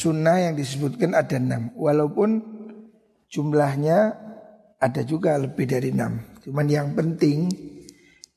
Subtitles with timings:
[0.00, 1.68] sunnah yang disebutkan ada enam.
[1.76, 2.40] Walaupun
[3.28, 4.16] jumlahnya
[4.80, 6.40] ada juga lebih dari enam.
[6.40, 7.52] Cuman yang penting,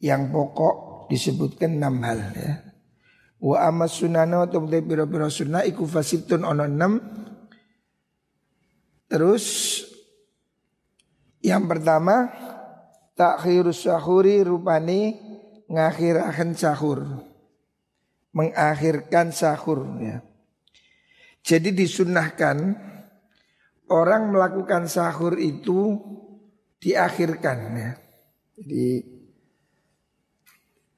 [0.04, 2.54] yang pokok disebutkan enam hal ya.
[3.40, 7.00] Wa amas sunana wa tumte biro-biro sunnah iku fasitun ono enam.
[9.08, 9.46] Terus
[11.44, 12.32] yang pertama
[13.16, 15.16] takhirus sahuri rupani
[15.72, 17.00] ngakhirakan sahur.
[18.34, 20.33] Mengakhirkan sahur ya.
[21.44, 22.58] Jadi disunahkan
[23.92, 26.00] orang melakukan sahur itu
[26.80, 27.92] diakhirkan ya.
[28.56, 28.88] Jadi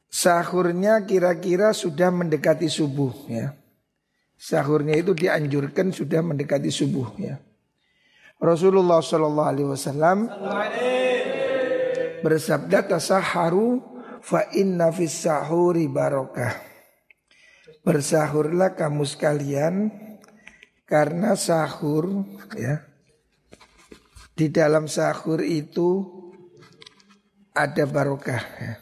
[0.06, 3.58] sahurnya kira-kira sudah mendekati subuh ya.
[4.38, 7.42] Sahurnya itu dianjurkan sudah mendekati subuh ya.
[8.38, 10.30] Rasulullah Shallallahu Alaihi Wasallam
[12.22, 13.82] bersabda tasaharu
[14.22, 16.54] fa inna fis sahuri barokah.
[17.82, 20.05] Bersahurlah kamu sekalian
[20.86, 22.86] karena sahur ya
[24.36, 26.04] di dalam sahur itu
[27.56, 28.74] ada barokah ya.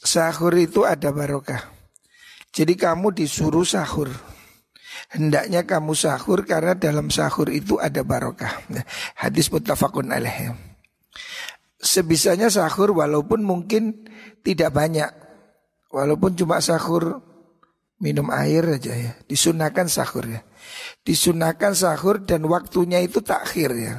[0.00, 1.60] Sahur itu ada barokah.
[2.52, 4.10] Jadi kamu disuruh sahur.
[5.10, 8.52] Hendaknya kamu sahur karena dalam sahur itu ada barokah.
[8.68, 8.82] Ya.
[9.16, 10.52] Hadis muttafaqun alaih.
[11.80, 14.08] Sebisanya sahur walaupun mungkin
[14.44, 15.08] tidak banyak.
[15.88, 17.22] Walaupun cuma sahur
[18.00, 19.12] minum air aja ya.
[19.28, 20.40] Disunahkan sahur ya.
[21.04, 23.94] Disunahkan sahur dan waktunya itu takhir ya.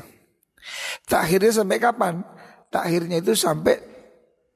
[1.06, 2.26] Takhirnya sampai kapan?
[2.74, 3.78] Takhirnya itu sampai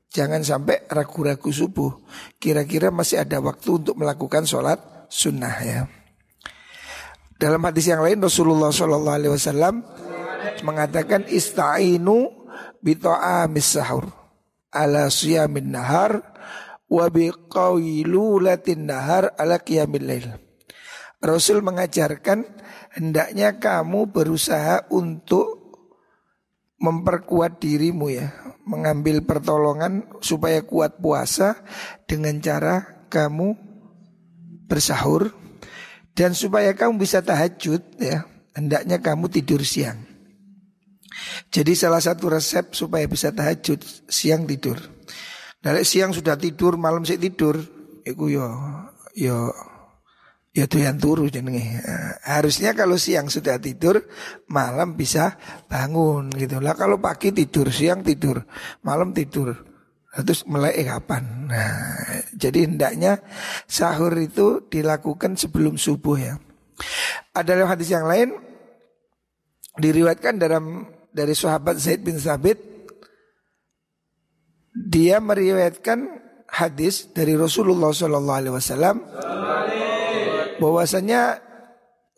[0.10, 2.04] jangan sampai ragu-ragu subuh.
[2.42, 5.82] Kira-kira masih ada waktu untuk melakukan sholat sunnah ya.
[7.36, 9.84] Dalam hadis yang lain Rasulullah Shallallahu Alaihi Wasallam
[10.64, 12.32] mengatakan istainu
[12.80, 14.08] bito'amis sahur
[14.72, 16.24] ala siyamin nahar
[16.90, 20.36] wa biqailulatin nahar ala qiyamil.
[21.24, 22.46] Rasul mengajarkan
[22.94, 25.66] hendaknya kamu berusaha untuk
[26.78, 28.30] memperkuat dirimu ya,
[28.68, 31.66] mengambil pertolongan supaya kuat puasa
[32.06, 33.58] dengan cara kamu
[34.70, 35.34] bersahur
[36.14, 39.98] dan supaya kamu bisa tahajud ya, hendaknya kamu tidur siang.
[41.48, 43.80] Jadi salah satu resep supaya bisa tahajud
[44.12, 44.76] siang tidur.
[45.66, 47.58] Dari siang sudah tidur, malam sih tidur,
[48.06, 48.46] iku yo
[49.18, 49.50] yo
[50.54, 51.82] ya yang turu jenenge.
[52.22, 54.06] Harusnya kalau siang sudah tidur,
[54.46, 55.34] malam bisa
[55.66, 56.78] bangun gitu lah.
[56.78, 58.46] Kalau pagi tidur, siang tidur,
[58.86, 59.58] malam tidur.
[60.16, 61.50] Terus mulai kapan?
[61.50, 61.76] Nah,
[62.38, 63.26] jadi hendaknya
[63.66, 66.38] sahur itu dilakukan sebelum subuh ya.
[67.34, 68.38] Ada hadis yang lain
[69.82, 72.75] diriwayatkan dalam dari sahabat Zaid bin Sabit
[74.76, 76.20] dia meriwayatkan
[76.52, 78.96] hadis dari Rasulullah Shallallahu Alaihi Wasallam
[80.60, 81.40] bahwasanya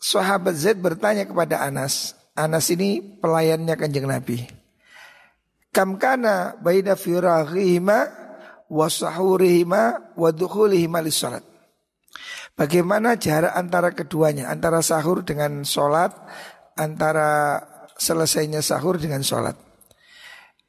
[0.01, 2.17] sahabat Zaid bertanya kepada Anas.
[2.33, 4.45] Anas ini pelayannya kanjeng Nabi.
[5.69, 7.97] Kam kana baina firaghihima
[8.69, 11.45] wa sahurihima wa dukhulihima salat.
[12.57, 16.09] Bagaimana jarak antara keduanya, antara sahur dengan sholat,
[16.73, 17.61] antara
[18.01, 19.66] selesainya sahur dengan sholat.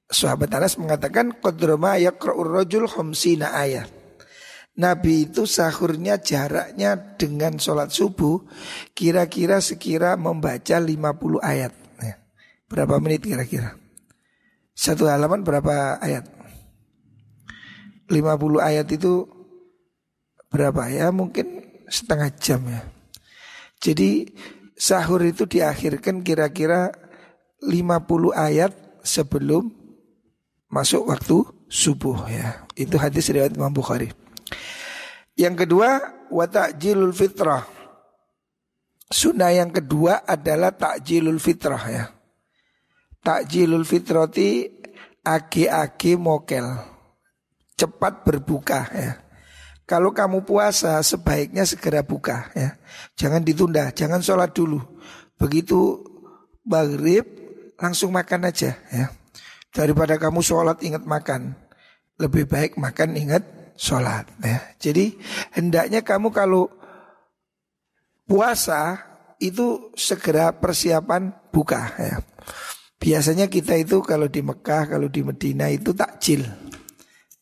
[0.09, 3.93] Sahabat Anas mengatakan Qadroma yakra'ur rajul khumsina ayat
[4.79, 8.41] Nabi itu sahurnya jaraknya dengan sholat subuh
[8.97, 10.97] Kira-kira sekira membaca 50
[11.45, 12.17] ayat ya.
[12.73, 13.77] Berapa menit kira-kira?
[14.73, 16.25] Satu halaman berapa ayat?
[18.09, 18.17] 50
[18.65, 19.29] ayat itu
[20.49, 21.13] berapa ya?
[21.13, 22.81] Mungkin setengah jam ya
[23.77, 24.25] Jadi
[24.73, 26.97] sahur itu diakhirkan kira-kira
[27.61, 29.78] 50 ayat sebelum
[30.69, 32.65] masuk waktu subuh ya.
[32.79, 34.13] Itu hadis riwayat Imam Bukhari.
[35.35, 35.99] Yang kedua,
[36.29, 37.79] wa ta'jilul fitrah.
[39.09, 42.05] Sunnah yang kedua adalah takjilul fitrah ya.
[43.25, 44.69] Takjilul fitrati
[45.25, 46.69] agi-agi mokel.
[47.73, 49.11] Cepat berbuka ya.
[49.89, 52.77] Kalau kamu puasa sebaiknya segera buka ya.
[53.17, 54.77] Jangan ditunda, jangan sholat dulu.
[55.41, 56.05] Begitu
[56.69, 57.25] maghrib
[57.81, 59.09] langsung makan aja ya.
[59.79, 61.55] Daripada kamu sholat ingat makan
[62.19, 63.47] Lebih baik makan ingat
[63.79, 64.59] sholat ya.
[64.83, 65.15] Jadi
[65.55, 66.67] hendaknya kamu kalau
[68.27, 68.99] puasa
[69.39, 72.19] itu segera persiapan buka ya.
[72.99, 76.43] Biasanya kita itu kalau di Mekah, kalau di Medina itu takjil.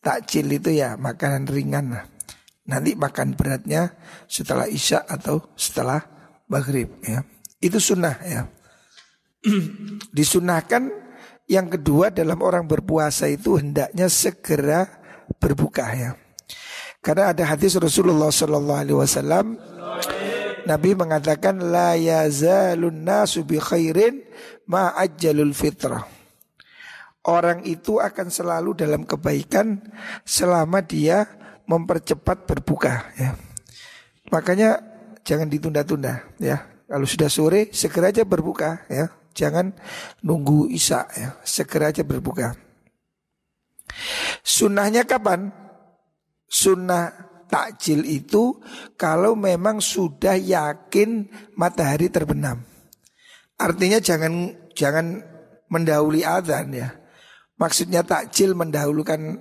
[0.05, 2.05] Takjil itu ya makanan ringan lah.
[2.69, 3.97] Nanti makan beratnya
[4.29, 6.05] setelah isya atau setelah
[6.53, 7.25] maghrib ya.
[7.65, 8.45] Itu sunnah ya.
[10.17, 11.06] Disunahkan
[11.47, 14.87] yang kedua dalam orang berpuasa itu hendaknya segera
[15.39, 16.11] berbuka ya.
[16.99, 19.47] Karena ada hadis Rasulullah Sallallahu Alaihi Wasallam
[20.67, 24.27] Nabi mengatakan la yazalun nasu bi khairin
[24.67, 26.03] ma ajjalul fitrah.
[27.27, 29.83] Orang itu akan selalu dalam kebaikan
[30.27, 31.27] selama dia
[31.71, 33.39] mempercepat berbuka ya.
[34.35, 34.83] Makanya
[35.23, 36.67] jangan ditunda-tunda ya.
[36.87, 39.11] Kalau sudah sore segera aja berbuka ya.
[39.37, 39.77] Jangan
[40.25, 41.37] nunggu isya ya.
[41.45, 42.57] Segera aja berbuka.
[44.41, 45.53] Sunnahnya kapan?
[46.49, 47.13] Sunnah
[47.53, 48.59] takjil itu
[48.97, 52.65] kalau memang sudah yakin matahari terbenam.
[53.61, 55.21] Artinya jangan jangan
[55.69, 56.97] mendahului azan ya.
[57.57, 59.41] Maksudnya takjil mendahulukan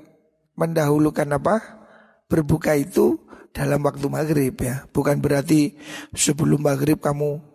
[0.56, 1.56] mendahulukan apa?
[2.25, 3.21] Berbuka itu
[3.51, 4.88] dalam waktu maghrib ya.
[4.89, 5.75] Bukan berarti
[6.15, 7.54] sebelum maghrib kamu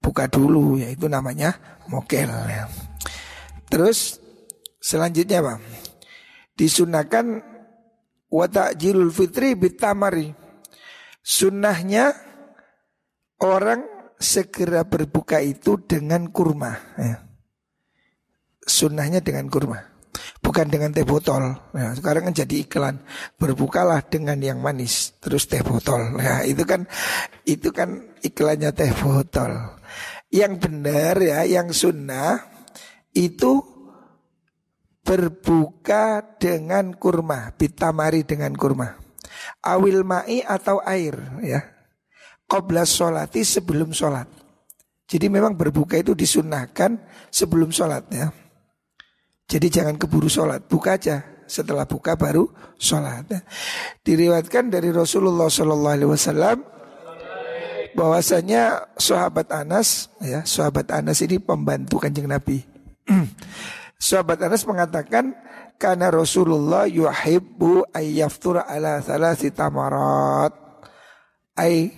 [0.00, 0.88] buka dulu ya.
[0.90, 1.54] Itu namanya
[1.86, 2.66] mokel ya.
[3.70, 4.18] Terus
[4.80, 5.54] selanjutnya apa?
[6.56, 7.26] Disunahkan
[8.32, 10.34] wa ta'jilul fitri bitamari.
[11.20, 12.16] Sunnahnya
[13.44, 13.84] orang
[14.20, 16.76] segera berbuka itu dengan kurma.
[16.96, 17.24] Ya.
[18.60, 19.80] Sunnahnya dengan kurma,
[20.44, 21.56] bukan dengan teh botol.
[21.74, 23.02] Ya, sekarang kan jadi iklan
[23.40, 26.20] berbukalah dengan yang manis, terus teh botol.
[26.20, 26.86] Ya, itu kan
[27.48, 29.79] itu kan iklannya teh botol.
[30.30, 32.38] Yang benar ya, yang sunnah
[33.10, 33.58] itu
[35.02, 38.94] berbuka dengan kurma, bitamari dengan kurma.
[39.66, 41.60] Awil ma'i atau air ya.
[42.46, 44.26] Qobla sholati sebelum sholat.
[45.10, 46.94] Jadi memang berbuka itu disunahkan
[47.30, 48.30] sebelum sholat ya.
[49.50, 51.42] Jadi jangan keburu sholat, buka aja.
[51.50, 52.46] Setelah buka baru
[52.78, 53.26] sholat.
[53.26, 53.42] Ya.
[54.06, 56.62] Diriwatkan dari Rasulullah Shallallahu Alaihi Wasallam
[57.94, 62.62] bahwasanya sahabat Anas ya sahabat Anas ini pembantu kanjeng Nabi
[64.00, 65.36] Sahabat Anas mengatakan
[65.76, 70.56] karena Rasulullah yuhibbu ayyaftur ala thalathi tamarat
[71.60, 71.92] ay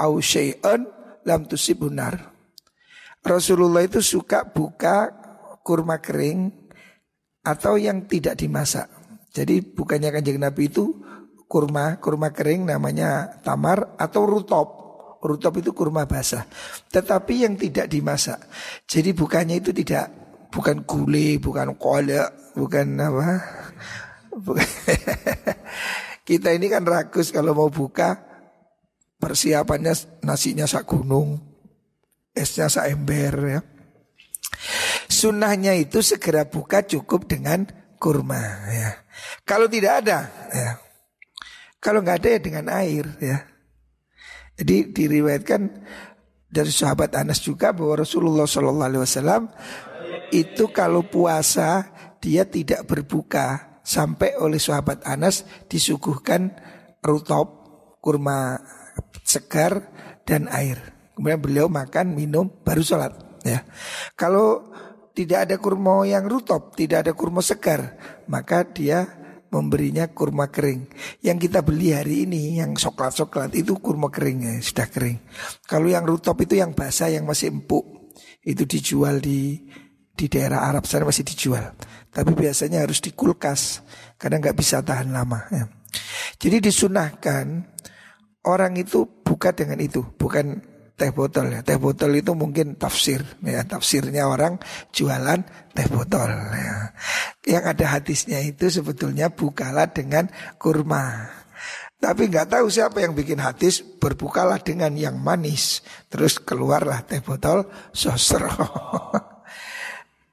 [0.00, 0.88] au syai'un
[1.28, 2.32] lam tusibunar.
[3.20, 5.12] Rasulullah itu suka buka
[5.60, 6.48] kurma kering
[7.44, 8.88] atau yang tidak dimasak.
[9.28, 10.96] Jadi bukannya kanjeng Nabi itu
[11.44, 14.87] kurma, kurma kering namanya tamar atau rutop.
[15.18, 16.46] Rutop itu kurma basah.
[16.90, 18.38] Tetapi yang tidak dimasak.
[18.86, 20.06] Jadi bukannya itu tidak
[20.54, 23.28] bukan kuli, bukan kolak, bukan apa.
[24.38, 24.66] Bukan.
[26.28, 28.20] Kita ini kan rakus kalau mau buka
[29.18, 31.40] persiapannya nasinya sak gunung,
[32.36, 33.60] esnya sak ember ya.
[35.08, 37.66] Sunnahnya itu segera buka cukup dengan
[37.98, 38.90] kurma ya.
[39.42, 40.18] Kalau tidak ada
[40.52, 40.70] ya.
[41.80, 43.38] Kalau nggak ada ya dengan air ya.
[44.58, 45.62] Jadi diriwayatkan
[46.50, 49.42] dari sahabat Anas juga bahwa Rasulullah Shallallahu Alaihi Wasallam
[50.34, 51.86] itu kalau puasa
[52.18, 56.52] dia tidak berbuka sampai oleh sahabat Anas disuguhkan
[57.00, 57.48] rutop,
[58.02, 58.58] kurma
[59.22, 59.94] segar
[60.26, 60.76] dan air.
[61.14, 63.14] Kemudian beliau makan, minum, baru sholat.
[63.46, 63.62] Ya,
[64.18, 64.70] kalau
[65.14, 67.98] tidak ada kurma yang rutop, tidak ada kurma segar,
[68.30, 69.17] maka dia
[69.48, 70.88] memberinya kurma kering.
[71.24, 75.18] Yang kita beli hari ini yang coklat-coklat itu kurma kering ya, sudah kering.
[75.64, 77.84] Kalau yang rutop itu yang basah yang masih empuk,
[78.44, 79.68] itu dijual di
[80.18, 81.78] di daerah Arab sana masih dijual.
[82.10, 83.84] Tapi biasanya harus di kulkas
[84.18, 85.46] karena nggak bisa tahan lama.
[85.54, 85.70] Ya.
[86.42, 87.62] Jadi disunahkan
[88.48, 90.58] orang itu buka dengan itu, bukan
[90.98, 91.60] teh botol ya.
[91.62, 94.58] Teh botol itu mungkin tafsir ya, tafsirnya orang
[94.90, 96.90] jualan teh botol ya.
[97.46, 100.26] Yang ada hadisnya itu sebetulnya bukalah dengan
[100.58, 101.30] kurma.
[101.98, 105.82] Tapi nggak tahu siapa yang bikin hadis berbukalah dengan yang manis.
[106.10, 108.50] Terus keluarlah teh botol sosro.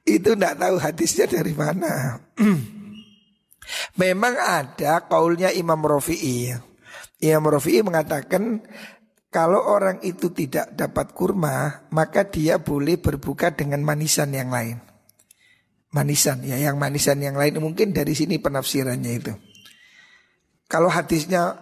[0.06, 2.22] Itu tidak tahu hadisnya dari mana.
[4.00, 6.54] Memang ada kaulnya Imam Rafi'i.
[7.18, 8.62] Imam Rafi'i mengatakan
[9.36, 14.80] kalau orang itu tidak dapat kurma, maka dia boleh berbuka dengan manisan yang lain.
[15.92, 19.36] Manisan ya, yang manisan yang lain mungkin dari sini penafsirannya itu.
[20.64, 21.52] Kalau hadisnya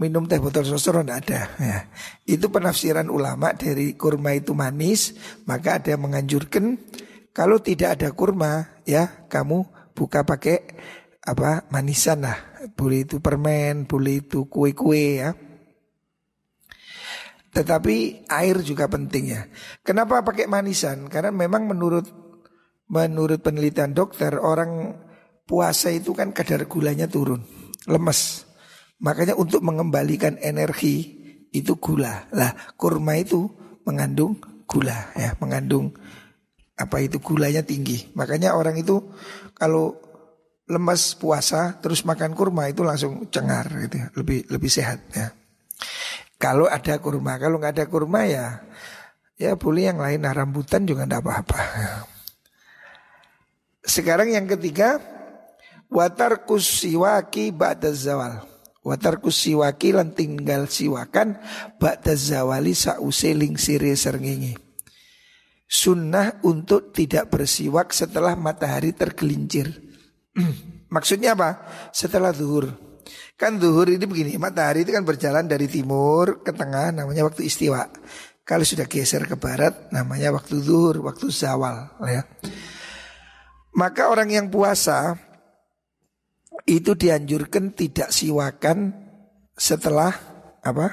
[0.00, 1.78] minum teh botol sosro tidak ada ya.
[2.24, 5.12] Itu penafsiran ulama dari kurma itu manis,
[5.44, 6.80] maka ada yang menganjurkan
[7.36, 10.72] kalau tidak ada kurma ya kamu buka pakai
[11.20, 12.64] apa manisan lah.
[12.72, 15.49] Boleh itu permen, boleh itu kue-kue ya.
[17.50, 19.42] Tetapi air juga penting ya.
[19.82, 21.10] Kenapa pakai manisan?
[21.10, 22.06] Karena memang menurut
[22.90, 24.98] menurut penelitian dokter orang
[25.46, 27.42] puasa itu kan kadar gulanya turun,
[27.90, 28.46] lemes.
[29.02, 31.18] Makanya untuk mengembalikan energi
[31.50, 32.30] itu gula.
[32.30, 33.50] Lah kurma itu
[33.82, 34.38] mengandung
[34.70, 35.90] gula ya, mengandung
[36.78, 38.10] apa itu gulanya tinggi.
[38.14, 39.10] Makanya orang itu
[39.58, 39.98] kalau
[40.70, 44.06] lemas puasa terus makan kurma itu langsung cengar gitu ya.
[44.14, 45.34] lebih lebih sehat ya.
[46.40, 48.64] Kalau ada kurma, kalau nggak ada kurma ya
[49.40, 51.60] ya boleh yang lain nah rambutan juga tidak apa-apa.
[53.96, 55.00] Sekarang yang ketiga
[55.88, 58.44] watar kusiwaki ba'da zawal.
[58.80, 61.40] Watar kusiwaki lan tinggal siwakan
[61.80, 64.52] ba'da zawali sause sire serngingi.
[65.70, 69.70] Sunnah untuk tidak bersiwak setelah matahari tergelincir.
[70.94, 71.64] Maksudnya apa?
[71.94, 72.89] Setelah zuhur.
[73.36, 77.88] Kan zuhur ini begini, matahari itu kan berjalan dari timur ke tengah namanya waktu istiwa.
[78.44, 82.26] Kalau sudah geser ke barat namanya waktu zuhur, waktu zawal ya.
[83.78, 85.14] Maka orang yang puasa
[86.66, 88.92] itu dianjurkan tidak siwakan
[89.54, 90.10] setelah
[90.60, 90.92] apa?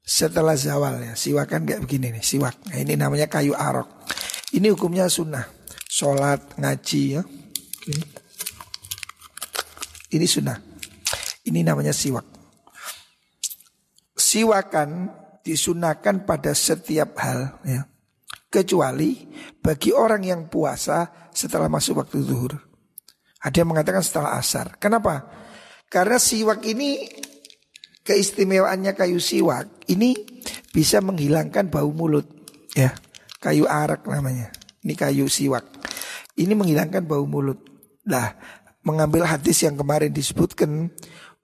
[0.00, 1.14] Setelah zawal ya.
[1.14, 2.56] Siwakan kayak begini nih, siwak.
[2.72, 4.08] Nah, ini namanya kayu arok.
[4.56, 5.46] Ini hukumnya sunnah.
[5.86, 7.22] Sholat, ngaji ya.
[10.10, 10.69] Ini sunnah.
[11.50, 12.22] Ini namanya siwak.
[14.14, 15.10] Siwakan
[15.42, 17.82] disunahkan pada setiap hal ya.
[18.50, 19.26] Kecuali
[19.58, 22.54] bagi orang yang puasa setelah masuk waktu zuhur.
[23.42, 24.78] Ada yang mengatakan setelah asar.
[24.78, 25.26] Kenapa?
[25.90, 27.02] Karena siwak ini
[28.06, 30.14] keistimewaannya kayu siwak ini
[30.70, 32.26] bisa menghilangkan bau mulut
[32.78, 32.94] ya.
[33.42, 34.54] Kayu arak namanya.
[34.86, 35.66] Ini kayu siwak.
[36.38, 37.58] Ini menghilangkan bau mulut.
[38.06, 38.36] Nah,
[38.84, 40.92] mengambil hadis yang kemarin disebutkan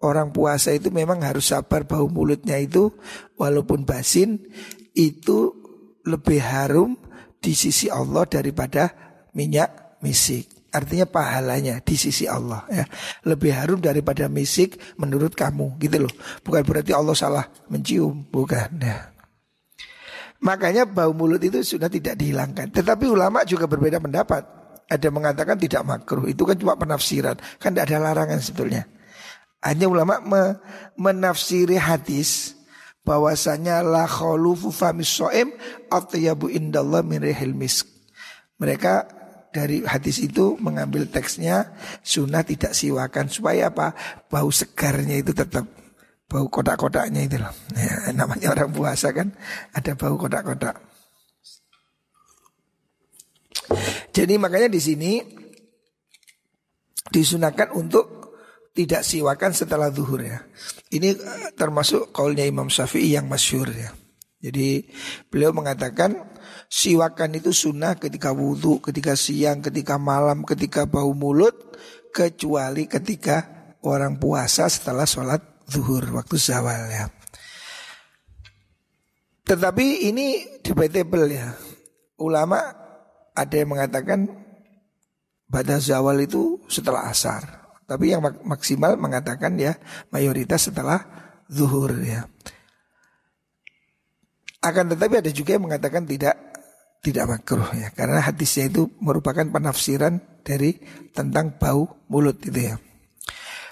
[0.02, 2.92] orang puasa itu memang harus sabar bau mulutnya itu
[3.40, 4.40] walaupun basin
[4.92, 5.52] itu
[6.04, 6.96] lebih harum
[7.40, 8.92] di sisi Allah daripada
[9.36, 10.48] minyak misik.
[10.72, 12.84] Artinya pahalanya di sisi Allah ya.
[13.24, 16.12] Lebih harum daripada misik menurut kamu gitu loh.
[16.44, 19.16] Bukan berarti Allah salah mencium, bukan ya.
[20.44, 22.68] Makanya bau mulut itu sudah tidak dihilangkan.
[22.68, 24.44] Tetapi ulama juga berbeda pendapat.
[24.86, 26.28] Ada mengatakan tidak makruh.
[26.28, 27.40] Itu kan cuma penafsiran.
[27.56, 28.84] Kan tidak ada larangan sebetulnya.
[29.64, 30.42] Hanya ulama me
[30.96, 32.54] menafsiri hadis
[33.06, 35.54] bahwasanya la khulufu famis soem
[35.88, 37.86] atyabu indallah min rihil misk.
[38.58, 39.06] Mereka
[39.54, 41.72] dari hadis itu mengambil teksnya
[42.04, 43.96] sunnah tidak siwakan supaya apa
[44.28, 45.64] bau segarnya itu tetap
[46.28, 47.54] bau kotak-kotaknya itu loh.
[47.72, 49.32] Ya, namanya orang puasa kan
[49.72, 50.76] ada bau kotak-kotak.
[54.12, 55.12] Jadi makanya di sini
[57.10, 58.15] disunahkan untuk
[58.76, 60.44] tidak siwakan setelah zuhur ya.
[60.92, 63.90] Ini eh, termasuk kaulnya Imam Syafi'i yang masyur ya.
[64.36, 64.84] Jadi
[65.32, 66.36] beliau mengatakan
[66.68, 71.56] siwakan itu sunnah ketika wudhu, ketika siang, ketika malam, ketika bau mulut,
[72.12, 73.48] kecuali ketika
[73.80, 77.08] orang puasa setelah sholat zuhur waktu zawal ya.
[79.46, 81.54] Tetapi ini debatable ya.
[82.20, 82.60] Ulama
[83.32, 84.26] ada yang mengatakan
[85.46, 87.65] pada zawal itu setelah asar.
[87.86, 89.78] Tapi yang maksimal mengatakan ya
[90.10, 91.06] mayoritas setelah
[91.46, 92.26] zuhur ya.
[94.58, 96.34] Akan tetapi ada juga yang mengatakan tidak
[97.06, 100.74] tidak makruh ya karena hadisnya itu merupakan penafsiran dari
[101.14, 102.76] tentang bau mulut itu ya.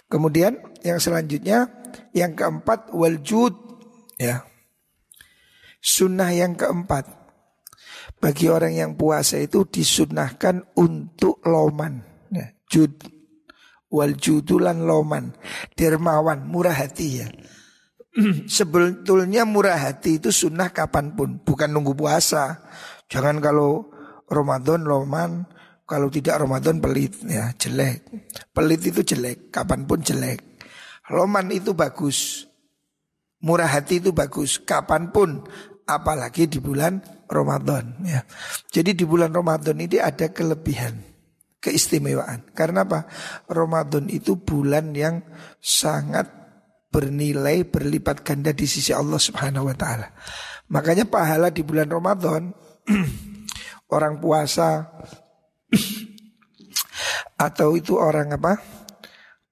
[0.06, 1.66] Kemudian yang selanjutnya
[2.14, 3.54] yang keempat waljud
[4.22, 4.46] ya.
[5.82, 7.10] Sunnah yang keempat
[8.22, 12.00] bagi orang yang puasa itu disunnahkan untuk loman
[12.32, 12.94] ya, jud
[13.94, 15.30] wal judulan loman.
[15.78, 17.30] Dermawan murah hati ya.
[18.46, 22.66] Sebetulnya murah hati itu sunnah kapan pun bukan nunggu puasa.
[23.06, 23.90] Jangan kalau
[24.26, 25.46] Ramadan loman
[25.86, 28.06] kalau tidak Ramadan pelit ya jelek.
[28.50, 30.42] Pelit itu jelek kapan pun jelek.
[31.10, 32.50] Loman itu bagus.
[33.44, 35.44] Murah hati itu bagus kapan pun
[35.84, 38.24] apalagi di bulan Ramadan ya.
[38.72, 41.13] Jadi di bulan Ramadan ini ada kelebihan
[41.64, 42.52] keistimewaan.
[42.52, 43.08] Karena apa?
[43.48, 45.24] Ramadan itu bulan yang
[45.64, 46.28] sangat
[46.92, 50.12] bernilai berlipat ganda di sisi Allah Subhanahu wa taala.
[50.68, 52.52] Makanya pahala di bulan Ramadan
[53.96, 54.92] orang puasa
[57.48, 58.54] atau itu orang apa?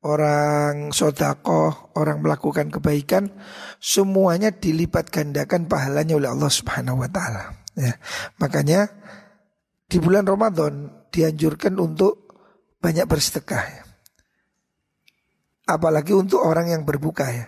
[0.02, 3.30] Orang sodako, orang melakukan kebaikan,
[3.78, 7.44] semuanya dilipat gandakan pahalanya oleh Allah Subhanahu Wa Taala.
[7.78, 7.94] Ya,
[8.42, 8.90] makanya
[9.86, 12.32] di bulan Ramadan dianjurkan untuk
[12.80, 13.82] banyak bersedekah ya.
[15.68, 17.46] Apalagi untuk orang yang berbuka ya.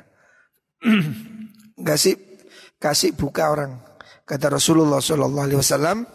[1.88, 2.14] kasih
[2.78, 3.80] kasih buka orang.
[4.24, 6.08] Kata Rasulullah Shallallahu Alaihi Wasallam,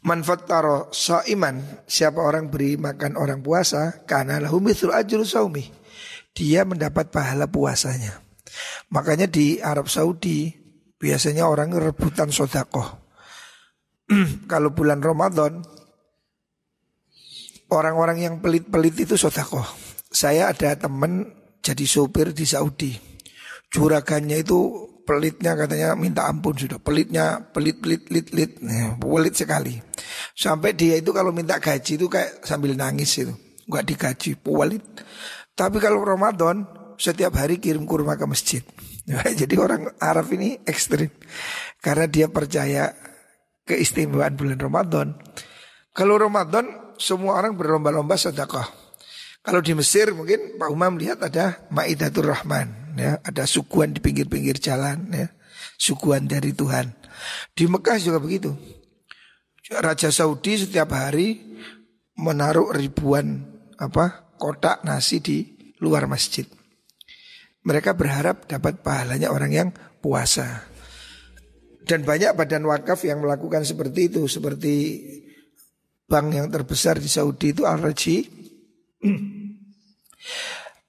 [0.00, 0.88] manfattaro
[1.28, 5.68] iman siapa orang beri makan orang puasa karena lahu mithlu ajru saumi
[6.32, 8.24] dia mendapat pahala puasanya
[8.88, 10.56] makanya di Arab Saudi
[10.96, 12.99] biasanya orang rebutan sodakoh
[14.50, 15.62] kalau bulan Ramadan
[17.70, 19.64] orang-orang yang pelit-pelit itu sodakoh.
[20.10, 21.30] Saya ada teman
[21.62, 22.92] jadi sopir di Saudi.
[23.70, 26.82] Juragannya itu pelitnya katanya minta ampun sudah.
[26.82, 29.78] Pelitnya pelit pelit pelit pelit, nah, pelit sekali.
[30.34, 33.34] Sampai dia itu kalau minta gaji itu kayak sambil nangis itu,
[33.70, 34.82] nggak digaji, pelit.
[35.54, 36.66] Tapi kalau Ramadan
[36.98, 38.62] setiap hari kirim kurma ke masjid.
[39.40, 41.10] Jadi orang Arab ini ekstrim
[41.78, 42.90] karena dia percaya
[43.70, 45.14] keistimewaan bulan Ramadan.
[45.94, 48.66] Kalau Ramadan semua orang berlomba-lomba sedekah.
[49.40, 54.60] Kalau di Mesir mungkin Pak Umam lihat ada Maidatul Rahman ya, ada suguhan di pinggir-pinggir
[54.60, 55.32] jalan ya,
[55.80, 56.92] suguhan dari Tuhan.
[57.56, 58.52] Di Mekah juga begitu.
[59.70, 61.38] Raja Saudi setiap hari
[62.18, 63.46] menaruh ribuan
[63.78, 65.38] apa kotak nasi di
[65.78, 66.44] luar masjid.
[67.62, 69.68] Mereka berharap dapat pahalanya orang yang
[70.02, 70.69] puasa.
[71.90, 74.74] Dan banyak badan wakaf yang melakukan seperti itu, seperti
[76.06, 78.38] bank yang terbesar di Saudi itu Al-Raji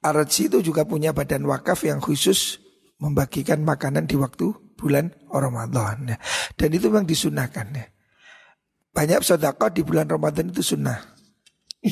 [0.06, 2.62] Arji itu juga punya badan wakaf yang khusus
[3.02, 6.22] membagikan makanan di waktu bulan Ramadan.
[6.54, 7.68] Dan itu memang disunahkan.
[7.74, 7.90] Ya.
[8.94, 11.02] Banyak sodako di bulan Ramadan itu sunnah.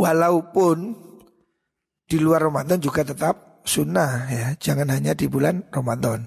[0.00, 0.96] Walaupun
[2.08, 6.24] di luar Ramadan juga tetap sunnah ya, jangan hanya di bulan Ramadan.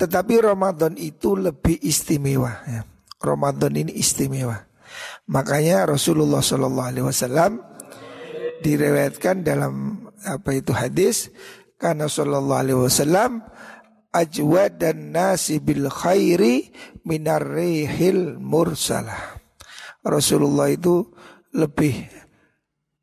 [0.00, 2.88] Tetapi Ramadan itu lebih istimewa ya.
[3.20, 4.56] Ramadan ini istimewa.
[5.28, 7.60] Makanya Rasulullah Shallallahu Alaihi Wasallam
[8.64, 11.28] direwetkan dalam apa itu hadis
[11.76, 13.44] karena Shallallahu Alaihi Wasallam
[14.10, 16.72] ajwa dan nasi bil khairi
[17.04, 19.38] minar rihil mursalah.
[20.00, 21.12] Rasulullah itu
[21.52, 22.08] lebih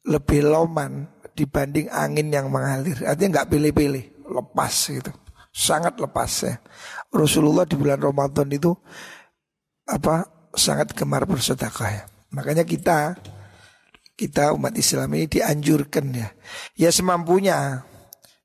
[0.08, 2.98] lebih loman dibanding angin yang mengalir.
[3.06, 5.14] Artinya nggak pilih-pilih, lepas gitu.
[5.54, 6.58] Sangat lepas ya.
[7.14, 8.74] Rasulullah di bulan Ramadan itu
[9.86, 10.26] apa
[10.58, 12.04] sangat gemar bersedekah ya.
[12.34, 13.16] Makanya kita
[14.18, 16.30] kita umat Islam ini dianjurkan ya.
[16.74, 17.86] Ya semampunya.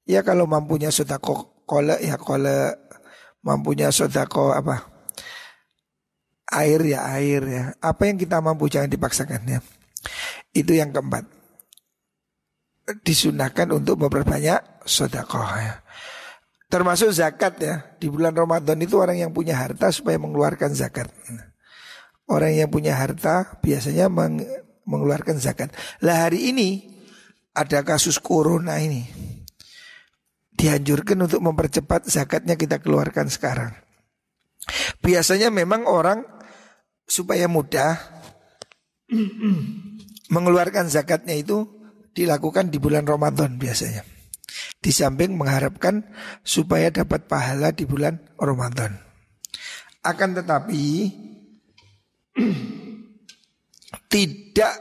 [0.05, 2.77] Ya kalau mampunya sedekah kole ya kole
[3.41, 4.85] mampunya sedekah apa?
[6.53, 7.65] Air ya air ya.
[7.81, 9.61] Apa yang kita mampu jangan dipaksakan ya.
[10.53, 11.25] Itu yang keempat.
[13.01, 15.75] Disunahkan untuk memperbanyak sedekah ya.
[16.69, 17.75] Termasuk zakat ya.
[17.97, 21.09] Di bulan Ramadan itu orang yang punya harta supaya mengeluarkan zakat.
[22.29, 24.41] Orang yang punya harta biasanya meng
[24.89, 25.73] mengeluarkan zakat.
[26.03, 26.93] Lah hari ini
[27.53, 29.05] ada kasus corona ini.
[30.53, 33.73] Dianjurkan untuk mempercepat zakatnya kita keluarkan sekarang.
[35.03, 36.23] Biasanya memang orang
[37.05, 37.99] supaya mudah
[40.35, 41.82] mengeluarkan zakatnya itu
[42.13, 44.05] dilakukan di bulan Ramadan biasanya.
[44.79, 46.05] Di samping mengharapkan
[46.45, 48.93] supaya dapat pahala di bulan Ramadan.
[50.05, 51.09] Akan tetapi
[54.13, 54.75] tidak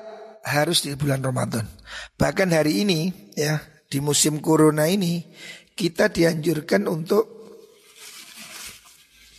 [0.44, 1.64] harus di bulan Ramadan.
[2.18, 5.24] Bahkan hari ini ya di musim corona ini
[5.78, 7.48] kita dianjurkan untuk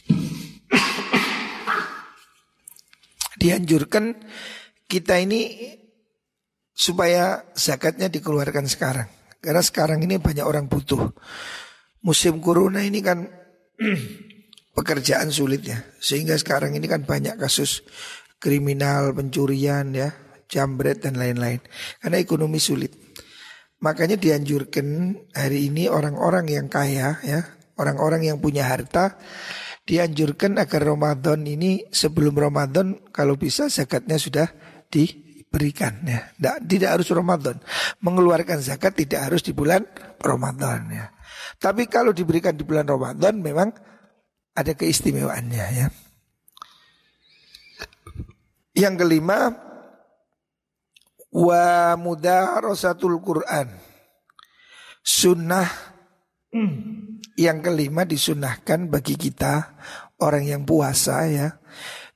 [3.43, 4.17] dianjurkan
[4.87, 5.43] kita ini
[6.73, 9.09] supaya zakatnya dikeluarkan sekarang.
[9.39, 11.13] Karena sekarang ini banyak orang butuh.
[12.03, 13.29] Musim corona ini kan
[14.77, 15.79] pekerjaan sulit ya.
[16.01, 17.85] Sehingga sekarang ini kan banyak kasus
[18.43, 20.11] kriminal, pencurian ya,
[20.51, 21.63] jambret dan lain-lain.
[21.99, 22.95] Karena ekonomi sulit.
[23.83, 27.43] Makanya dianjurkan hari ini orang-orang yang kaya ya,
[27.83, 29.19] orang-orang yang punya harta
[29.83, 34.47] dianjurkan agar Ramadan ini sebelum Ramadan kalau bisa zakatnya sudah
[35.53, 36.33] diberikan ya.
[36.33, 37.61] Tidak, tidak harus Ramadan.
[38.01, 39.85] Mengeluarkan zakat tidak harus di bulan
[40.17, 41.13] Ramadan ya.
[41.61, 43.69] Tapi kalau diberikan di bulan Ramadan memang
[44.57, 45.87] ada keistimewaannya ya.
[48.73, 49.53] Yang kelima
[51.37, 51.65] wa
[52.01, 53.69] mudarasatul Quran.
[55.05, 55.69] Sunnah
[57.37, 59.77] yang kelima disunahkan bagi kita
[60.25, 61.49] orang yang puasa ya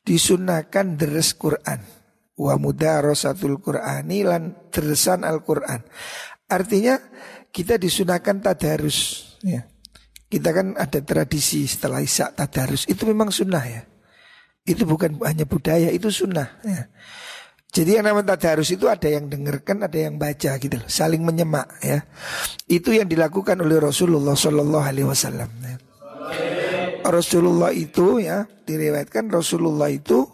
[0.07, 1.95] disunahkan deres Quran
[2.37, 5.81] wa mudarasatul Qurani lan deresan Al-Quran.
[6.46, 7.01] Artinya
[7.49, 9.64] kita disunahkan tadarus ya.
[10.27, 13.83] Kita kan ada tradisi setelah Isya tadarus itu memang sunnah ya.
[14.66, 16.90] Itu bukan hanya budaya, itu sunnah ya.
[17.70, 21.68] Jadi yang namanya tadarus itu ada yang dengarkan, ada yang baca gitu loh, saling menyemak
[21.85, 22.03] ya.
[22.66, 25.51] Itu yang dilakukan oleh Rasulullah Shallallahu Alaihi Wasallam.
[25.62, 25.77] Ya.
[27.07, 30.27] Rasulullah itu ya diriwayatkan Rasulullah itu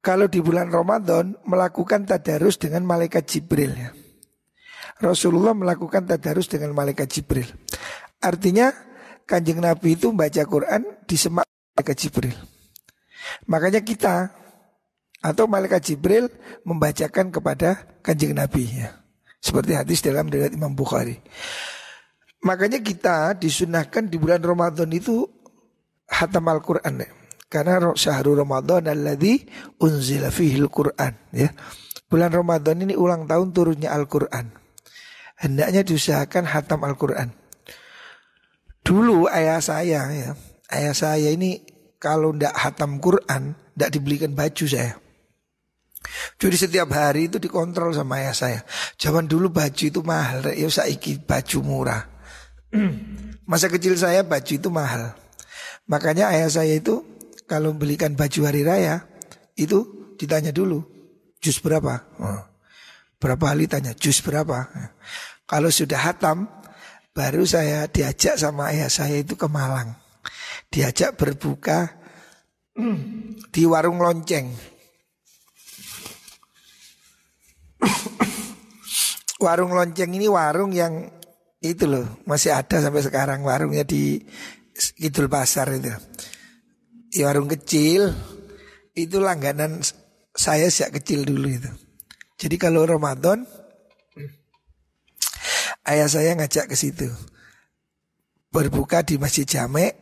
[0.00, 3.90] kalau di bulan Ramadan melakukan tadarus dengan malaikat Jibril ya.
[5.00, 7.48] Rasulullah melakukan tadarus dengan malaikat Jibril.
[8.20, 8.72] Artinya
[9.24, 12.36] kanjeng Nabi itu membaca Quran di semak ke Jibril.
[13.48, 14.40] Makanya kita
[15.20, 16.32] Atau malaikat Jibril
[16.64, 19.04] membacakan kepada kanjeng Nabi ya.
[19.36, 21.20] Seperti hadis dalam riwayat Imam Bukhari.
[22.40, 25.28] Makanya kita disunahkan di bulan Ramadan itu
[26.08, 27.10] hatam Al-Quran ya.
[27.50, 29.42] Karena syahrul Ramadan alladhi
[29.82, 31.50] unzila fihil Quran ya.
[32.06, 34.54] Bulan Ramadan ini ulang tahun turunnya Al-Quran.
[35.34, 37.34] Hendaknya diusahakan hatam Al-Quran.
[38.86, 40.30] Dulu ayah saya ya,
[40.70, 41.62] ayah saya ini
[41.98, 44.94] kalau ndak hatam Quran, ndak dibelikan baju saya.
[46.40, 48.60] Jadi setiap hari itu dikontrol sama ayah saya.
[48.96, 52.02] Zaman dulu baju itu mahal, ya saiki baju murah.
[53.50, 55.12] Masa kecil saya baju itu mahal.
[55.90, 57.09] Makanya ayah saya itu
[57.50, 59.02] kalau belikan baju hari raya
[59.58, 60.86] itu ditanya dulu
[61.42, 61.98] jus berapa.
[62.22, 62.46] Oh.
[63.18, 64.70] Berapa kali tanya jus berapa.
[65.50, 66.46] Kalau sudah hatam
[67.10, 69.98] baru saya diajak sama ayah saya itu ke Malang.
[70.70, 71.90] Diajak berbuka
[73.50, 74.54] di warung lonceng.
[79.44, 81.10] warung lonceng ini warung yang
[81.60, 84.22] itu loh masih ada sampai sekarang warungnya di
[84.96, 85.92] Kidul Pasar itu.
[87.10, 88.14] Ya, warung kecil
[88.94, 89.82] itu langganan
[90.30, 91.70] saya sejak kecil dulu itu.
[92.38, 93.42] Jadi kalau Ramadan
[95.90, 97.10] ayah saya ngajak ke situ.
[98.50, 99.94] Berbuka di Masjid Jamek,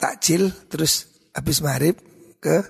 [0.00, 1.96] takjil terus habis maghrib
[2.40, 2.64] ke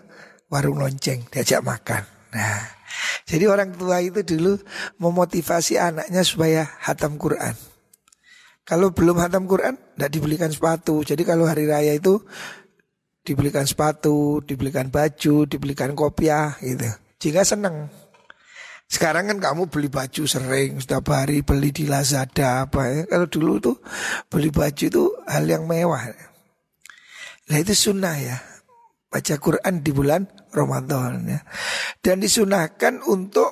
[0.51, 2.03] warung lonceng diajak makan.
[2.35, 2.63] Nah,
[3.27, 4.59] jadi orang tua itu dulu
[4.99, 7.55] memotivasi anaknya supaya hatam Quran.
[8.63, 11.03] Kalau belum hatam Quran, tidak dibelikan sepatu.
[11.03, 12.23] Jadi kalau hari raya itu
[13.23, 16.91] dibelikan sepatu, dibelikan baju, dibelikan kopiah gitu.
[17.23, 17.91] Jika senang.
[18.93, 23.01] Sekarang kan kamu beli baju sering setiap hari beli di Lazada apa ya.
[23.09, 23.77] Kalau dulu tuh
[24.29, 26.13] beli baju itu hal yang mewah.
[27.49, 28.37] Nah itu sunnah ya.
[29.09, 31.41] Baca Quran di bulan Ramadan ya.
[32.05, 33.49] Dan disunahkan untuk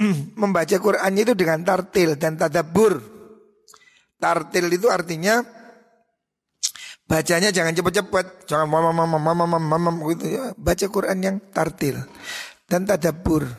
[0.40, 3.04] membaca Quran itu dengan tartil dan tadabur.
[4.16, 5.44] Tartil itu artinya
[7.10, 10.54] bacanya jangan cepat-cepat, jangan mama mama mama mama mama gitu ya.
[10.54, 11.98] Baca Quran yang tartil
[12.70, 13.50] dan tadabur.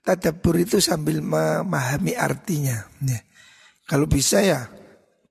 [0.00, 2.88] Tadabur itu sambil memahami artinya.
[3.04, 3.20] Ya.
[3.84, 4.72] Kalau bisa ya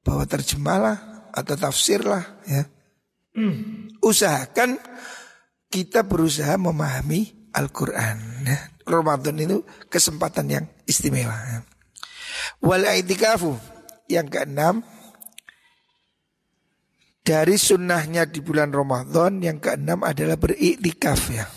[0.05, 2.69] bawa terjemahlah atau tafsirlah ya.
[3.33, 3.89] Hmm.
[4.05, 4.77] Usahakan
[5.73, 8.45] kita berusaha memahami Al-Quran.
[8.45, 8.59] Ya.
[8.85, 11.33] Ramadan itu kesempatan yang istimewa.
[11.33, 11.59] Ya.
[12.61, 13.57] Wal itikafu
[14.05, 14.85] yang keenam
[17.25, 21.49] dari sunnahnya di bulan Ramadan yang keenam adalah beriktikaf ya.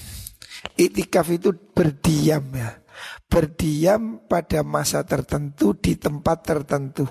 [0.81, 2.81] Iktikaf itu berdiam ya.
[3.29, 7.05] Berdiam pada masa tertentu di tempat tertentu.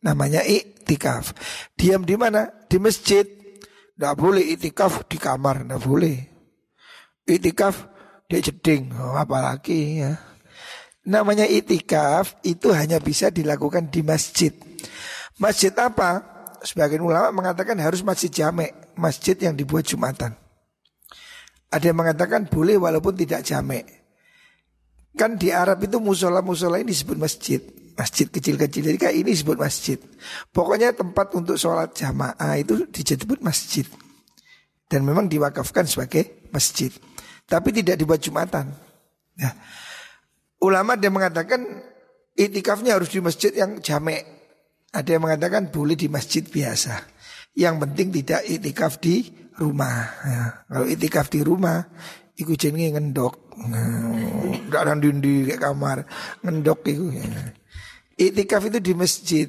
[0.00, 1.36] Namanya iktikaf.
[1.76, 2.48] Diam di mana?
[2.48, 3.28] Di masjid.
[3.28, 6.16] Tidak boleh iktikaf di kamar, tidak boleh.
[7.28, 7.74] Iktikaf
[8.24, 10.16] di jeding, oh, apalagi ya.
[11.08, 14.52] Namanya itikaf itu hanya bisa dilakukan di masjid.
[15.40, 16.37] Masjid apa?
[16.64, 20.34] Sebagian ulama mengatakan harus masjid jamek, masjid yang dibuat Jumatan.
[21.68, 23.84] Ada yang mengatakan boleh walaupun tidak jamek.
[25.14, 27.60] Kan di Arab itu musola-musola ini disebut masjid.
[27.98, 29.98] Masjid kecil-kecil jadi kayak ini disebut masjid.
[30.54, 33.84] Pokoknya tempat untuk sholat jamaah itu disebut masjid.
[34.86, 36.94] Dan memang diwakafkan sebagai masjid.
[37.44, 38.70] Tapi tidak dibuat Jumatan.
[39.38, 39.52] Nah,
[40.58, 41.62] Ulama dia mengatakan
[42.34, 44.26] itikafnya harus di masjid yang jamek.
[44.88, 47.04] Ada yang mengatakan boleh di masjid biasa.
[47.52, 49.96] Yang penting tidak itikaf di rumah.
[50.24, 50.42] Ya.
[50.64, 51.84] Kalau itikaf di rumah,
[52.38, 53.34] iku jenenge ngendok.
[53.58, 56.06] Tidak ada di kamar,
[56.46, 57.12] ngendok itu.
[57.12, 57.26] Ya.
[58.16, 59.46] Itikaf itu di masjid.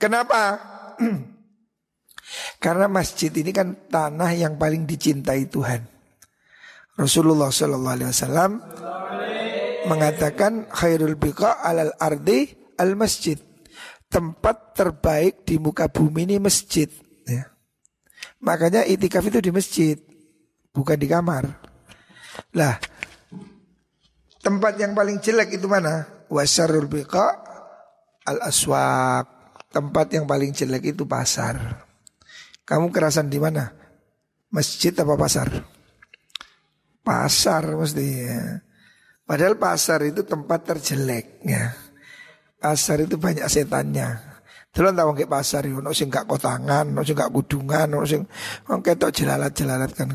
[0.00, 0.58] Kenapa?
[2.64, 5.82] Karena masjid ini kan tanah yang paling dicintai Tuhan.
[7.00, 8.60] Rasulullah Wasallam
[9.88, 13.40] mengatakan khairul biqa alal ardi al masjid.
[14.10, 16.90] Tempat terbaik di muka bumi ini masjid.
[17.22, 17.46] Ya.
[18.42, 19.94] Makanya itikaf itu di masjid,
[20.74, 21.46] bukan di kamar.
[22.58, 22.74] Lah,
[24.42, 26.26] tempat yang paling jelek itu mana?
[26.26, 27.26] Wasarul biqa
[28.26, 29.26] al aswaq.
[29.70, 31.86] Tempat yang paling jelek itu pasar.
[32.66, 33.70] Kamu kerasan di mana?
[34.50, 35.46] Masjid apa pasar?
[37.06, 38.58] Pasar mesti ya.
[39.22, 41.70] Padahal pasar itu tempat terjelek ya.
[42.60, 44.30] Pasar itu banyak setannya.
[44.70, 48.22] Delon tahu ke pasar itu, no sing gak kotangan, no sing gak kudungan, no sing
[48.70, 50.06] wong ketok jelalat-jelalat kan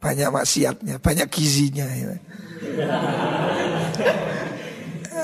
[0.00, 1.84] banyak maksiatnya, banyak gizinya.
[1.84, 2.16] Ya.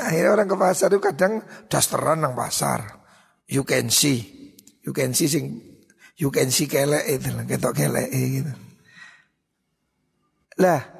[0.04, 1.40] Akhirnya orang ke pasar itu kadang
[1.72, 3.00] dasteran nang pasar.
[3.48, 4.52] You can see,
[4.84, 5.64] you can see sing,
[6.20, 8.52] you can see kelek itu, ketok kelek gitu.
[10.60, 10.93] Lah,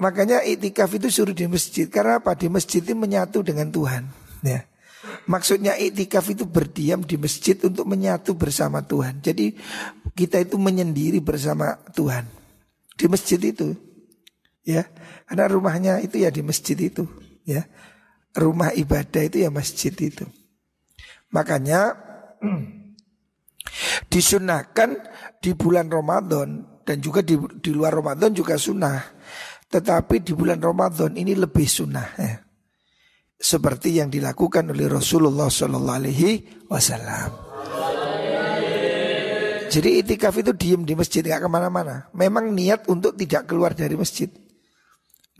[0.00, 2.32] Makanya itikaf itu suruh di masjid karena apa?
[2.32, 4.08] Di masjid itu menyatu dengan Tuhan.
[4.40, 4.64] Ya.
[5.28, 9.20] Maksudnya itikaf itu berdiam di masjid untuk menyatu bersama Tuhan.
[9.20, 9.52] Jadi
[10.16, 12.24] kita itu menyendiri bersama Tuhan
[12.96, 13.76] di masjid itu.
[14.60, 14.84] Ya,
[15.24, 17.08] karena rumahnya itu ya di masjid itu,
[17.48, 17.64] ya.
[18.36, 20.22] Rumah ibadah itu ya masjid itu.
[21.32, 21.96] Makanya
[24.12, 25.00] disunahkan
[25.40, 29.19] di bulan Ramadan dan juga di, di luar Ramadan juga sunnah.
[29.70, 32.08] Tetapi di bulan Ramadan ini lebih sunnah.
[32.18, 32.50] Ya
[33.40, 36.30] seperti yang dilakukan oleh Rasulullah Shallallahu Alaihi
[36.68, 37.48] Wasallam.
[39.70, 42.12] Jadi itikaf itu diem di masjid nggak ke mana-mana.
[42.12, 44.28] Memang niat untuk tidak keluar dari masjid.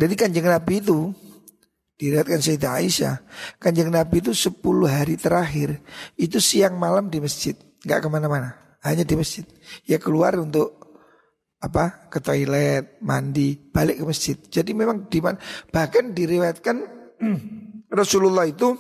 [0.00, 1.12] Jadi kanjeng Nabi itu
[2.00, 3.14] diriatkan Sayyidah Aisyah,
[3.60, 5.84] kanjeng Nabi itu 10 hari terakhir
[6.16, 7.52] itu siang malam di masjid,
[7.84, 9.44] nggak ke mana-mana, hanya di masjid.
[9.84, 10.79] Ya keluar untuk
[11.60, 14.36] apa ke toilet, mandi, balik ke masjid.
[14.40, 15.20] Jadi memang di
[15.68, 16.76] bahkan diriwayatkan
[18.00, 18.72] Rasulullah itu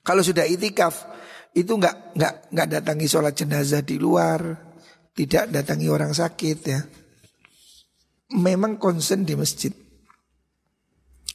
[0.00, 1.04] kalau sudah itikaf
[1.52, 4.40] itu nggak nggak nggak datangi sholat jenazah di luar,
[5.12, 6.80] tidak datangi orang sakit ya.
[8.36, 9.72] Memang konsen di masjid.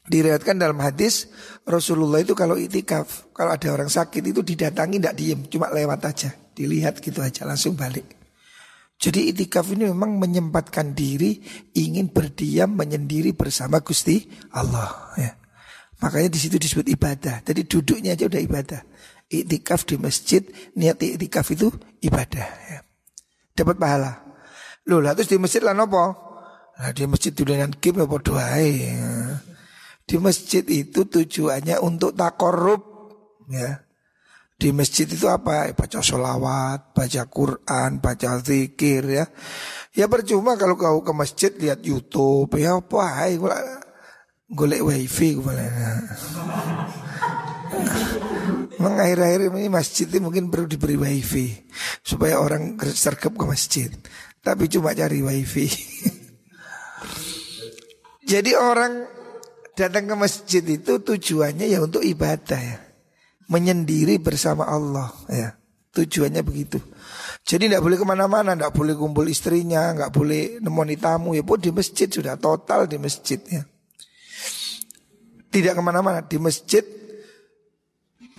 [0.02, 1.30] Diriwayatkan dalam hadis
[1.62, 6.30] Rasulullah itu kalau itikaf, kalau ada orang sakit itu didatangi tidak diem, cuma lewat aja,
[6.58, 8.21] dilihat gitu aja langsung balik.
[9.02, 11.42] Jadi itikaf ini memang menyempatkan diri
[11.74, 15.34] ingin berdiam menyendiri bersama Gusti Allah ya.
[16.06, 17.42] Makanya di situ disebut ibadah.
[17.42, 18.82] Jadi duduknya aja udah ibadah.
[19.26, 20.46] Iktikaf di masjid,
[20.78, 21.74] niat iktikaf itu
[22.06, 22.46] ibadah.
[22.46, 22.80] Ya.
[23.58, 24.22] Dapat pahala.
[24.86, 26.14] Loh, lah terus di masjid lah nopo?
[26.78, 28.18] Nah, di masjid dengan game apa
[28.62, 29.38] ya.
[30.06, 32.82] Di masjid itu tujuannya untuk takorup
[33.50, 33.82] ya.
[34.62, 35.66] Di masjid itu apa?
[35.66, 39.26] Ya, baca sholawat, baca Quran, baca zikir ya.
[39.98, 43.26] Ya percuma kalau kau ke masjid lihat YouTube ya apa?
[43.26, 43.42] Ya,
[44.54, 45.66] golek wifi ke mana
[48.78, 51.66] Memang akhir-akhir ini masjid ini mungkin perlu diberi wifi
[52.06, 53.90] supaya orang sergap ke masjid.
[54.46, 55.66] Tapi cuma cari wifi.
[58.32, 59.10] Jadi orang
[59.74, 62.91] datang ke masjid itu tujuannya ya untuk ibadah ya.
[63.52, 65.60] Menyendiri bersama Allah ya.
[65.92, 66.80] Tujuannya begitu.
[67.44, 71.44] Jadi tidak boleh ke mana-mana, tidak boleh kumpul istrinya, nggak boleh nemoni tamu ya.
[71.44, 73.68] Pun di masjid sudah total di masjid ya
[75.52, 76.82] tidak ke mana-mana di masjid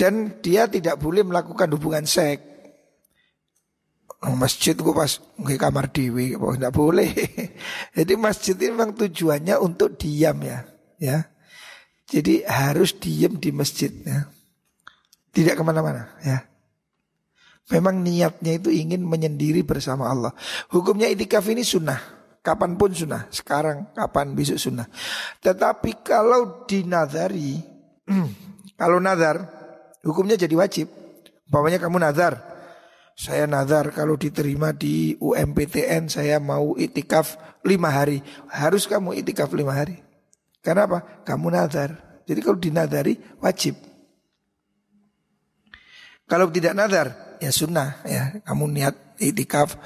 [0.00, 2.50] dan dia tidak boleh melakukan hubungan seks.
[4.22, 7.10] Masjid gua pas ke kamar dewi, tidak boleh.
[7.98, 10.62] Jadi masjid ini memang tujuannya untuk diam ya,
[11.02, 11.26] ya.
[12.06, 14.30] Jadi harus diam di masjid ya.
[15.32, 16.44] Tidak ke mana-mana ya.
[17.72, 20.36] Memang niatnya itu ingin menyendiri bersama Allah.
[20.68, 22.20] Hukumnya itikaf ini sunnah.
[22.42, 24.90] Kapan pun sunnah, sekarang, kapan, besok sunnah.
[25.38, 27.54] Tetapi kalau dinadari,
[28.80, 29.46] kalau nazar,
[30.02, 30.90] hukumnya jadi wajib.
[31.46, 32.42] Bawanya kamu nazar,
[33.12, 38.24] saya nazar kalau diterima di UMPTN saya mau itikaf lima hari.
[38.48, 40.00] Harus kamu itikaf lima hari.
[40.64, 41.22] Karena apa?
[41.22, 42.22] Kamu nazar.
[42.24, 43.91] Jadi kalau dinadari wajib.
[46.32, 48.40] Kalau tidak nazar ya sunnah ya.
[48.40, 49.76] Kamu niat itikaf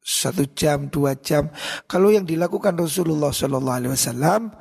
[0.00, 1.52] satu jam, dua jam.
[1.84, 4.52] Kalau yang dilakukan Rasulullah Shallallahu Alaihi Wasallam,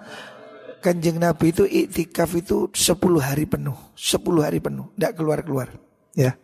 [0.83, 5.67] kanjeng Nabi itu iktikaf itu sepuluh hari penuh, sepuluh hari penuh, tidak keluar keluar,
[6.11, 6.35] ya.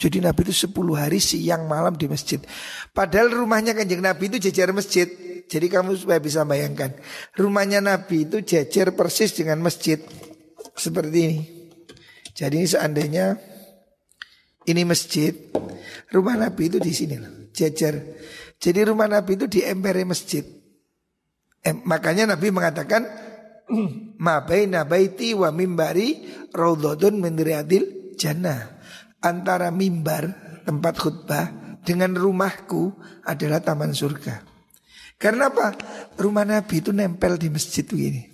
[0.00, 2.40] Jadi Nabi itu sepuluh hari siang malam di masjid.
[2.96, 5.04] Padahal rumahnya kanjeng Nabi itu jajar masjid.
[5.44, 6.96] Jadi kamu supaya bisa bayangkan,
[7.36, 10.00] rumahnya Nabi itu jajar persis dengan masjid
[10.72, 11.40] seperti ini.
[12.32, 13.36] Jadi seandainya
[14.68, 15.32] ini masjid,
[16.12, 17.94] rumah Nabi itu di sini loh jajar.
[18.60, 20.44] Jadi rumah Nabi itu di emper masjid.
[21.60, 23.04] Eh, makanya Nabi mengatakan
[24.24, 28.80] ma baiti wa mimbari raudhatun min riyadil jannah.
[29.20, 30.32] Antara mimbar
[30.64, 32.96] tempat khutbah dengan rumahku
[33.28, 34.48] adalah taman surga.
[35.20, 35.76] Karena apa?
[36.16, 38.24] Rumah Nabi itu nempel di masjid begini.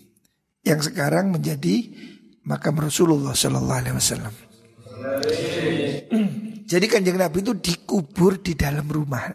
[0.63, 1.91] Yang sekarang menjadi
[2.47, 4.46] makam Rasulullah Sallallahu Alaihi Wasallam.
[6.67, 9.31] Jadi kanjeng Nabi itu dikubur di dalam rumah.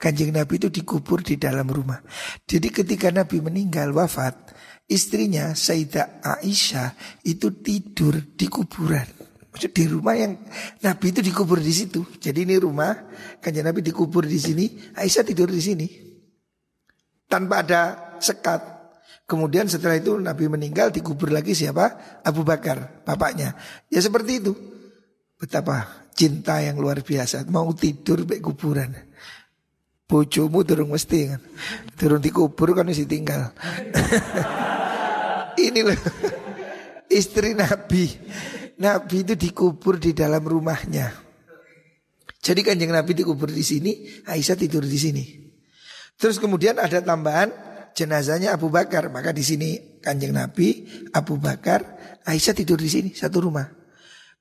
[0.00, 2.00] Kanjeng Nabi itu dikubur di dalam rumah.
[2.48, 4.56] Jadi ketika Nabi meninggal wafat,
[4.88, 9.06] istrinya Sayyidah Aisyah itu tidur di kuburan.
[9.54, 10.34] Di rumah yang
[10.82, 12.02] Nabi itu dikubur di situ.
[12.18, 13.06] Jadi ini rumah
[13.38, 14.66] kanjeng Nabi dikubur di sini,
[14.98, 15.86] Aisyah tidur di sini.
[17.30, 17.82] Tanpa ada
[18.18, 18.73] sekat.
[19.24, 22.20] Kemudian setelah itu Nabi meninggal dikubur lagi siapa?
[22.20, 23.56] Abu Bakar, bapaknya.
[23.88, 24.52] Ya seperti itu.
[25.40, 27.48] Betapa cinta yang luar biasa.
[27.48, 28.92] Mau tidur di kuburan.
[30.04, 31.40] Bojomu durung mesti kan.
[31.96, 33.48] Durung dikubur kan mesti tinggal.
[35.64, 36.00] Ini loh.
[37.08, 38.04] Istri Nabi.
[38.74, 41.14] Nabi itu dikubur di dalam rumahnya.
[42.44, 45.24] Jadi kanjeng Nabi dikubur di sini, Aisyah tidur di sini.
[46.18, 47.48] Terus kemudian ada tambahan
[47.94, 53.46] jenazahnya Abu Bakar, maka di sini kanjeng Nabi, Abu Bakar, Aisyah tidur di sini satu
[53.46, 53.64] rumah.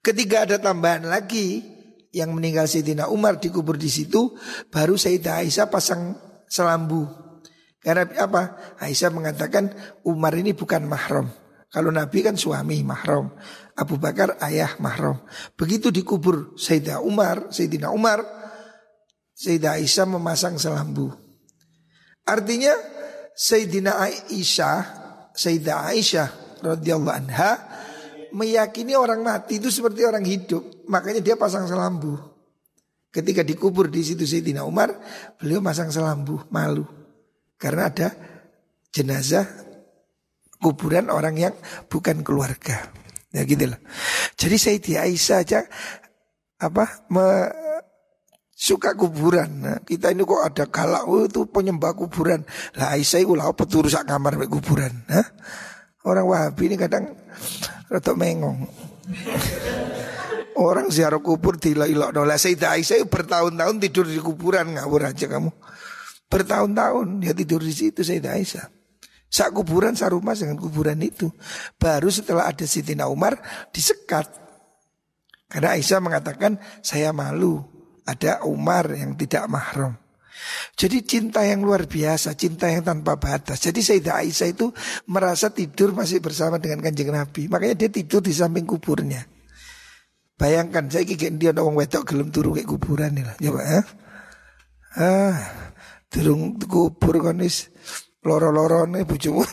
[0.04, 1.74] Ketika ada tambahan lagi,
[2.14, 4.38] yang meninggal Sayyidina Umar dikubur di situ,
[4.70, 6.14] baru Sayyidah Aisyah pasang
[6.46, 7.10] selambu.
[7.82, 8.76] Karena apa?
[8.80, 9.74] Aisyah mengatakan
[10.06, 11.28] Umar ini bukan mahram.
[11.74, 13.34] Kalau Nabi kan suami mahram,
[13.74, 15.26] Abu Bakar ayah mahram.
[15.58, 18.22] Begitu dikubur Sayyidah Umar, Sayyidina Umar,
[19.34, 21.10] Sayyidah Aisyah memasang selambu.
[22.24, 22.78] Artinya
[23.34, 24.78] Sayyidina Aisyah,
[25.34, 26.28] Sayyidah Aisyah
[26.62, 27.52] radhiyallahu anha
[28.34, 30.86] meyakini orang mati itu seperti orang hidup.
[30.90, 32.18] Makanya dia pasang selambu.
[33.14, 34.90] Ketika dikubur di situ Sayyidina Umar,
[35.38, 36.86] beliau pasang selambu, malu.
[37.62, 38.10] Karena ada
[38.90, 39.46] jenazah
[40.58, 41.56] kuburan orang yang
[41.90, 42.90] bukan keluarga.
[43.30, 43.80] Ya gitu loh.
[44.38, 45.60] Jadi Sayyidina Aisyah aja
[46.58, 47.26] apa me,
[48.64, 49.50] suka kuburan.
[49.60, 52.48] Nah, kita ini kok ada galak oh, itu penyembah kuburan.
[52.80, 55.04] Lah Aisyah itu lah peturus kamar kuburan.
[55.12, 55.28] Nah,
[56.08, 57.12] orang Wahabi ini kadang
[57.92, 58.64] Rata mengong.
[60.54, 65.50] Orang ziarah kubur dilok-ilok nolak Sayyidah Aisyah bertahun-tahun tidur di kuburan ngawur aja kamu.
[66.30, 68.66] Bertahun-tahun dia tidur di situ Sayyidah Aisyah.
[69.34, 71.26] Sak kuburan, sak rumah dengan kuburan itu.
[71.82, 73.42] Baru setelah ada Sayyidina Umar
[73.74, 74.30] disekat.
[75.50, 77.73] Karena Aisyah mengatakan saya malu
[78.04, 79.96] ada Umar yang tidak mahram.
[80.74, 83.64] Jadi cinta yang luar biasa, cinta yang tanpa batas.
[83.64, 84.68] Jadi Sayyidah Aisyah itu
[85.08, 87.48] merasa tidur masih bersama dengan kanjeng Nabi.
[87.48, 89.24] Makanya dia tidur di samping kuburnya.
[90.34, 93.36] Bayangkan saya kiki dia orang wedok gelem turu kayak kuburan nih lah.
[93.38, 93.82] Coba ya.
[94.94, 95.38] Ah,
[96.10, 97.70] turun kubur kan is
[98.26, 99.46] loro-loro nih bujumu.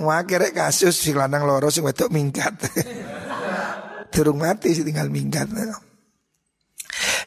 [0.00, 2.54] Makanya kasus si lanang loro sing wedok minggat.
[4.12, 5.48] Turun mati sih tinggal minggat.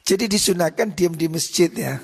[0.06, 1.98] Jadi disunahkan diam di masjid ya.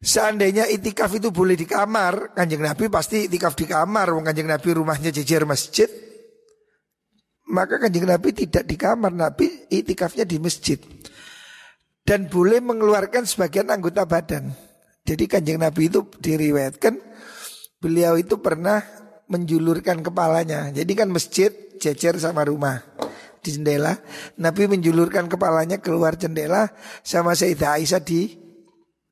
[0.00, 4.08] Seandainya itikaf itu boleh di kamar, kanjeng Nabi pasti itikaf di kamar.
[4.16, 5.90] Wong kanjeng Nabi rumahnya jejer masjid.
[7.52, 10.80] Maka kanjeng Nabi tidak di kamar, Nabi itikafnya di masjid.
[12.00, 14.48] Dan boleh mengeluarkan sebagian anggota badan.
[15.04, 16.96] Jadi kanjeng Nabi itu diriwayatkan
[17.84, 18.80] beliau itu pernah
[19.28, 20.72] menjulurkan kepalanya.
[20.72, 22.87] Jadi kan masjid jejer sama rumah
[23.40, 23.94] di jendela.
[24.38, 26.70] Nabi menjulurkan kepalanya keluar jendela
[27.02, 28.34] sama Sayyidah Aisyah di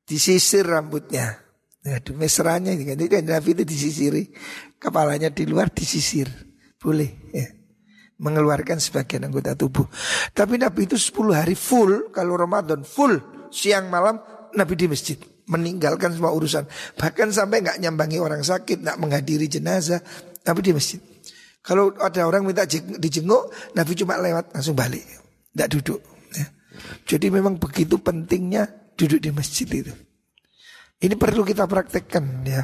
[0.06, 1.42] disisir rambutnya.
[1.86, 4.26] Aduh mesranya ini kan, kan Nabi itu disisiri
[4.82, 6.26] kepalanya di luar disisir
[6.82, 7.46] boleh ya
[8.18, 9.86] mengeluarkan sebagian anggota tubuh.
[10.32, 13.20] Tapi Nabi itu 10 hari full kalau Ramadan full
[13.52, 14.18] siang malam
[14.56, 16.66] Nabi di masjid meninggalkan semua urusan
[16.98, 20.02] bahkan sampai nggak nyambangi orang sakit nggak menghadiri jenazah
[20.42, 21.00] Nabi di masjid.
[21.66, 25.02] Kalau ada orang minta dijenguk Nabi cuma lewat langsung balik
[25.56, 26.00] nggak duduk.
[26.36, 26.46] Ya.
[27.08, 29.90] Jadi memang begitu pentingnya duduk di masjid itu.
[31.02, 32.62] Ini perlu kita praktekkan ya.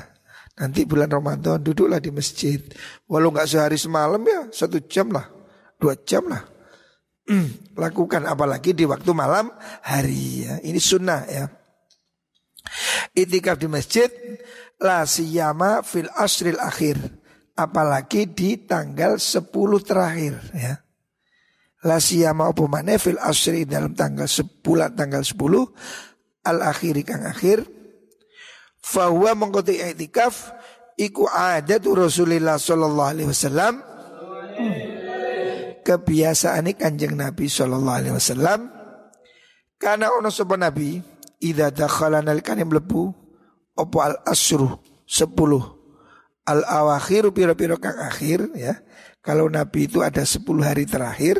[0.52, 2.60] Nanti bulan Ramadan duduklah di masjid.
[3.08, 5.24] Walau nggak sehari semalam ya satu jam lah,
[5.80, 6.44] dua jam lah.
[7.82, 9.48] Lakukan apalagi di waktu malam
[9.82, 10.54] hari ya.
[10.60, 11.48] Ini sunnah ya.
[13.16, 14.08] Itikaf di masjid
[14.80, 17.21] la siyama fil asril akhir.
[17.52, 19.52] Apalagi di tanggal 10
[19.84, 20.80] terakhir ya.
[21.82, 22.62] La siyama apa
[22.96, 24.62] fil asri dalam tanggal 10
[24.94, 27.66] tanggal 10 al akhiri kang akhir.
[28.82, 30.54] Fahuwa mengkoti i'tikaf
[30.98, 33.74] iku adat Rasulullah sallallahu alaihi wasallam.
[35.82, 38.70] Kebiasaan kanjeng Nabi sallallahu alaihi wasallam.
[39.76, 41.02] Karena ono sapa Nabi
[41.42, 43.10] idza dakhala nalikane mlebu
[43.74, 44.70] opo al asru
[45.10, 45.81] 10
[46.48, 48.82] al awakhir piro-piro kang akhir ya
[49.22, 51.38] kalau Nabi itu ada 10 hari terakhir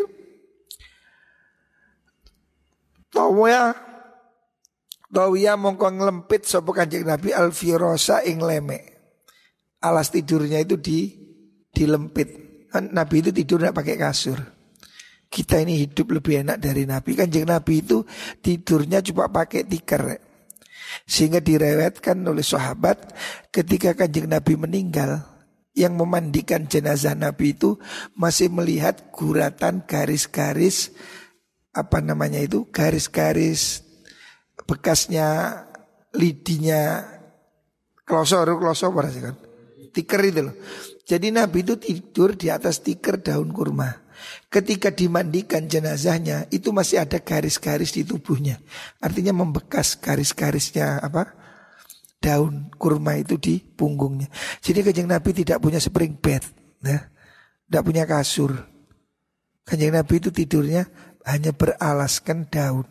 [3.13, 3.77] Tawa
[5.13, 8.81] Tawiya mongko ngelempit sapa Kanjeng Nabi alfirosa ing leme.
[9.85, 11.13] Alas tidurnya itu di
[11.69, 12.33] dilempit.
[12.73, 14.41] Kan Nabi itu tidur tidak pakai kasur.
[15.29, 17.13] Kita ini hidup lebih enak dari Nabi.
[17.13, 18.01] Kanjeng Nabi itu
[18.41, 20.32] tidurnya cuma pakai tikar.
[21.05, 23.13] Sehingga direwetkan oleh sahabat
[23.55, 25.25] ketika Kanjeng Nabi meninggal
[25.73, 27.81] yang memandikan jenazah Nabi itu
[28.13, 30.93] masih melihat guratan garis-garis
[31.73, 33.81] apa namanya itu garis-garis
[34.69, 35.57] bekasnya
[36.13, 37.01] lidinya
[38.05, 39.37] kloso, kloso apa sih kan?
[39.93, 40.57] Tiker itu loh.
[41.05, 44.02] Jadi Nabi itu tidur di atas tiker daun kurma.
[44.49, 48.61] Ketika dimandikan jenazahnya itu masih ada garis-garis di tubuhnya.
[49.01, 51.43] Artinya membekas garis-garisnya apa?
[52.23, 54.31] daun kurma itu di punggungnya.
[54.63, 56.47] Jadi kanjeng Nabi tidak punya spring bed,
[56.87, 57.11] ya.
[57.67, 58.55] tidak punya kasur.
[59.67, 60.87] Kanjeng Nabi itu tidurnya
[61.27, 62.87] hanya beralaskan daun.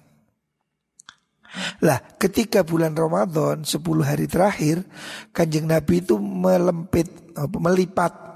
[1.84, 4.88] Lah ketika bulan Ramadan 10 hari terakhir
[5.36, 8.31] Kanjeng Nabi itu melempit Melipat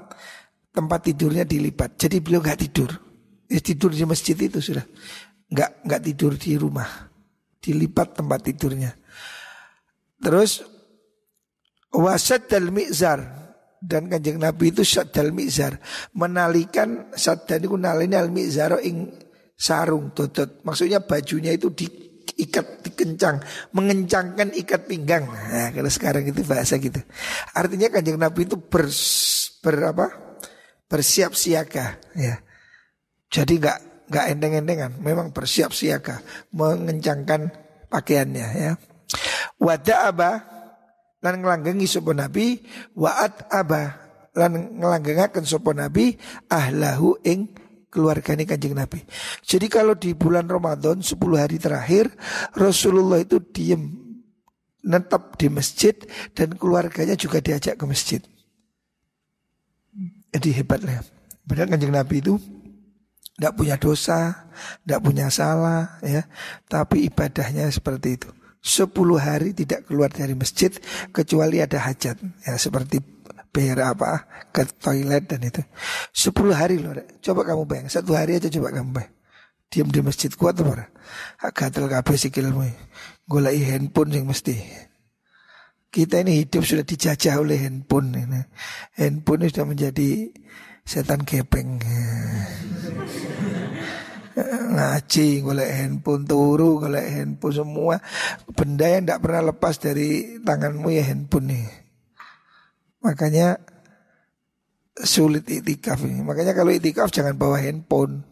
[0.75, 2.91] tempat tidurnya dilipat Jadi beliau nggak tidur.
[3.47, 4.83] Ya, Tidur di masjid itu sudah.
[5.47, 6.89] Nggak nggak tidur di rumah.
[7.61, 8.91] Dilipat tempat tidurnya.
[10.19, 10.75] Terus
[11.95, 13.23] Wasad dal mizar.
[13.79, 15.79] Dan kanjeng Nabi itu dal mizar.
[16.17, 19.13] Menalikan dan itu nalini al mizar ing
[19.55, 23.39] sarung totot maksudnya bajunya itu diikat dikencang.
[23.71, 25.29] Mengencangkan ikat pinggang.
[25.29, 26.99] Nah kalau sekarang itu bahasa gitu.
[27.55, 28.89] Artinya kanjeng Nabi itu ber,
[29.63, 30.24] ber apa
[30.85, 32.39] bersiap siaga ya
[33.29, 33.79] jadi nggak
[34.09, 36.21] nggak endeng-endengan memang bersiap siaga
[36.53, 37.49] mengencangkan
[37.89, 38.71] pakaiannya ya
[39.57, 40.35] wada abah
[41.25, 42.61] lan ngelanggengi sapa nabi
[42.93, 43.97] waat abah
[44.37, 46.13] lan ngelanggengaken sapa nabi
[46.51, 47.65] ahlahu ing
[47.95, 49.07] keluarganya kanjeng Nabi.
[49.39, 52.11] Jadi kalau di bulan Ramadan 10 hari terakhir
[52.51, 53.87] Rasulullah itu diem
[54.83, 55.95] netap di masjid
[56.35, 58.19] dan keluarganya juga diajak ke masjid.
[60.35, 60.99] Jadi hebatnya.
[61.47, 62.35] Padahal kanjeng Nabi itu
[63.39, 64.51] tidak punya dosa,
[64.83, 66.27] tidak punya salah, ya,
[66.67, 68.29] tapi ibadahnya seperti itu.
[68.65, 70.73] 10 hari tidak keluar dari masjid
[71.15, 72.19] kecuali ada hajat.
[72.43, 72.99] Ya seperti
[73.53, 75.61] bayar apa ke toilet dan itu.
[76.11, 77.87] 10 hari loh coba kamu bayang.
[77.87, 79.13] Satu hari aja coba kamu bayang.
[79.69, 80.89] Diam di masjid kuat apa
[81.53, 82.65] gatel kabeh sikilmu.
[83.29, 84.57] Golai handphone yang mesti
[85.95, 88.43] kita ini hidup sudah dijajah oleh handphone ini
[88.99, 90.27] handphone sudah menjadi
[90.83, 91.79] setan kepeng
[94.75, 97.95] ngaji, golek handphone turu, golek handphone semua
[98.51, 101.67] benda yang tidak pernah lepas dari tanganmu ya handphone nih.
[102.99, 103.55] Makanya
[104.99, 106.19] sulit itikaf ini.
[106.19, 108.27] Makanya kalau itikaf jangan bawa handphone.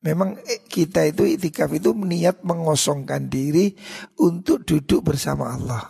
[0.00, 0.40] Memang
[0.72, 3.76] kita itu itikaf itu niat mengosongkan diri
[4.16, 5.84] untuk duduk bersama Allah.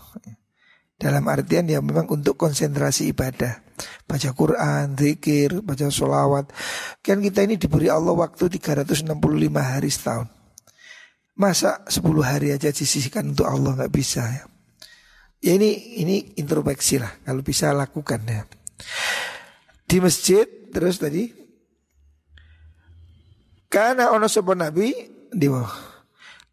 [1.01, 3.65] Dalam artian ya memang untuk konsentrasi ibadah
[4.05, 6.53] baca Quran, zikir, baca sholawat.
[7.01, 9.09] Kan kita ini diberi Allah waktu 365
[9.57, 10.29] hari setahun.
[11.41, 14.45] Masa 10 hari aja disisihkan untuk Allah nggak bisa ya.
[15.41, 18.45] Ya ini ini introspeksi lah kalau bisa lakukan ya.
[19.89, 21.33] Di masjid terus tadi
[23.73, 24.93] karena ono sapa nabi
[25.33, 25.89] di bawah.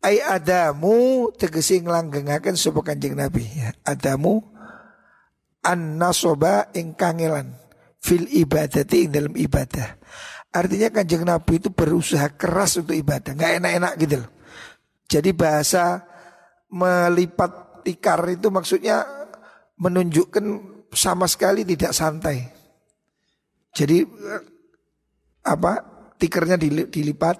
[0.04, 3.74] Ai adamu tegesi nglanggengaken sapa Kanjeng Nabi ya.
[3.82, 4.40] Adamu
[5.66, 7.52] an nasoba ing kangelan
[8.00, 10.00] fil ibadati ing dalam ibadah.
[10.48, 14.32] Artinya kanjeng Nabi itu berusaha keras untuk ibadah, nggak enak-enak gitu loh.
[15.08, 16.02] Jadi bahasa
[16.72, 19.04] melipat tikar itu maksudnya
[19.78, 20.46] menunjukkan
[20.96, 22.48] sama sekali tidak santai.
[23.76, 24.02] Jadi
[25.46, 25.74] apa
[26.18, 26.58] tikernya
[26.90, 27.38] dilipat,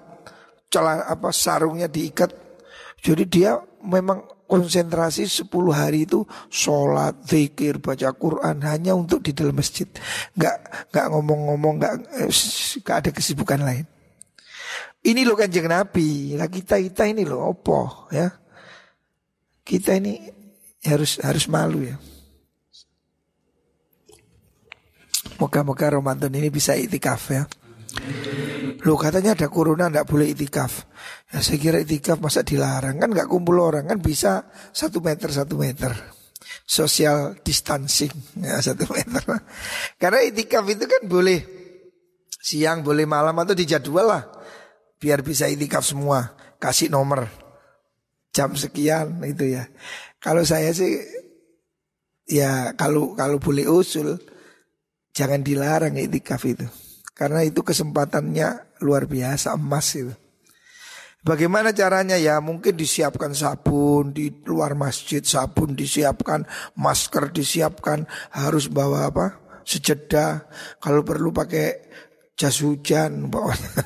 [0.68, 2.47] celah apa sarungnya diikat.
[2.98, 9.54] Jadi dia memang konsentrasi 10 hari itu sholat, zikir, baca Quran hanya untuk di dalam
[9.54, 9.86] masjid.
[10.34, 10.56] Nggak
[10.90, 11.94] nggak ngomong-ngomong, nggak
[12.82, 13.84] nggak ada kesibukan lain.
[15.04, 18.26] Ini loh kanjeng Nabi, lah kita kita ini loh opo ya.
[19.62, 20.16] Kita ini
[20.88, 21.96] harus harus malu ya.
[25.38, 27.46] Moga-moga Ramadan ini bisa itikaf ya.
[28.86, 30.86] Lo katanya ada corona nggak boleh itikaf.
[31.34, 35.58] Ya saya kira itikaf masa dilarang kan nggak kumpul orang kan bisa satu meter satu
[35.58, 35.92] meter.
[36.68, 39.24] Social distancing ya satu meter.
[39.98, 41.40] Karena itikaf itu kan boleh
[42.38, 44.24] siang boleh malam atau dijadwal lah
[45.02, 46.36] biar bisa itikaf semua.
[46.58, 47.26] Kasih nomor
[48.30, 49.66] jam sekian itu ya.
[50.22, 51.02] Kalau saya sih
[52.28, 54.14] ya kalau kalau boleh usul
[55.10, 56.87] jangan dilarang itikaf itu.
[57.18, 60.14] Karena itu kesempatannya luar biasa emas itu.
[61.26, 62.14] Bagaimana caranya?
[62.14, 66.46] Ya mungkin disiapkan sabun di luar masjid sabun disiapkan
[66.78, 69.26] masker disiapkan harus bawa apa?
[69.66, 70.46] Sejedah.
[70.78, 71.90] Kalau perlu pakai
[72.38, 73.82] jas hujan bawahnya.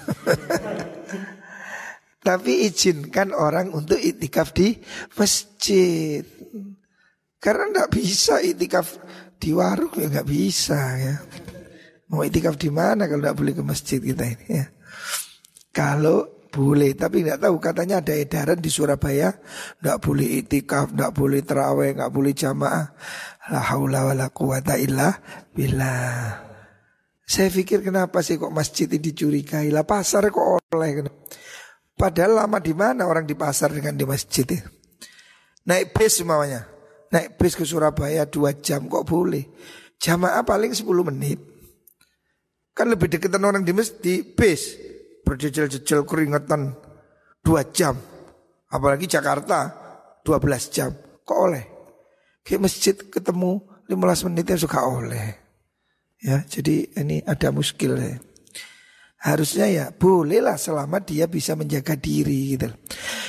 [2.28, 4.76] Tapi izinkan orang untuk itikaf di
[5.16, 6.22] masjid.
[7.40, 9.00] Karena nggak bisa itikaf
[9.40, 11.16] di warung ya nggak bisa ya
[12.12, 14.66] Mau itikaf di mana kalau tidak boleh ke masjid kita ini ya.
[15.72, 19.32] Kalau boleh, tapi nggak tahu katanya ada edaran di Surabaya
[19.80, 22.92] nggak boleh itikaf, nggak boleh terawih, nggak boleh jamaah.
[23.48, 25.16] La haula wala quwata illa
[25.56, 26.52] billah.
[27.24, 29.72] Saya pikir kenapa sih kok masjid ini dicurigai?
[29.72, 31.08] Lah pasar kok oleh.
[31.96, 34.60] Padahal lama di mana orang di pasar dengan di masjid itu.
[35.64, 36.68] Naik bis semuanya.
[37.12, 39.48] naik bis ke Surabaya dua jam kok boleh.
[39.96, 41.51] Jamaah paling 10 menit.
[42.72, 44.76] Kan lebih deketan orang di, mes, di bis.
[45.22, 46.72] Berjejel-jejel keringetan
[47.44, 47.94] dua jam.
[48.72, 49.68] Apalagi Jakarta
[50.24, 50.90] 12 jam.
[51.22, 51.64] Kok oleh?
[52.42, 55.42] Ke masjid ketemu 15 menit ya suka oleh.
[56.22, 58.16] Ya, jadi ini ada muskil ya.
[59.22, 62.70] Harusnya ya bolehlah selama dia bisa menjaga diri gitu.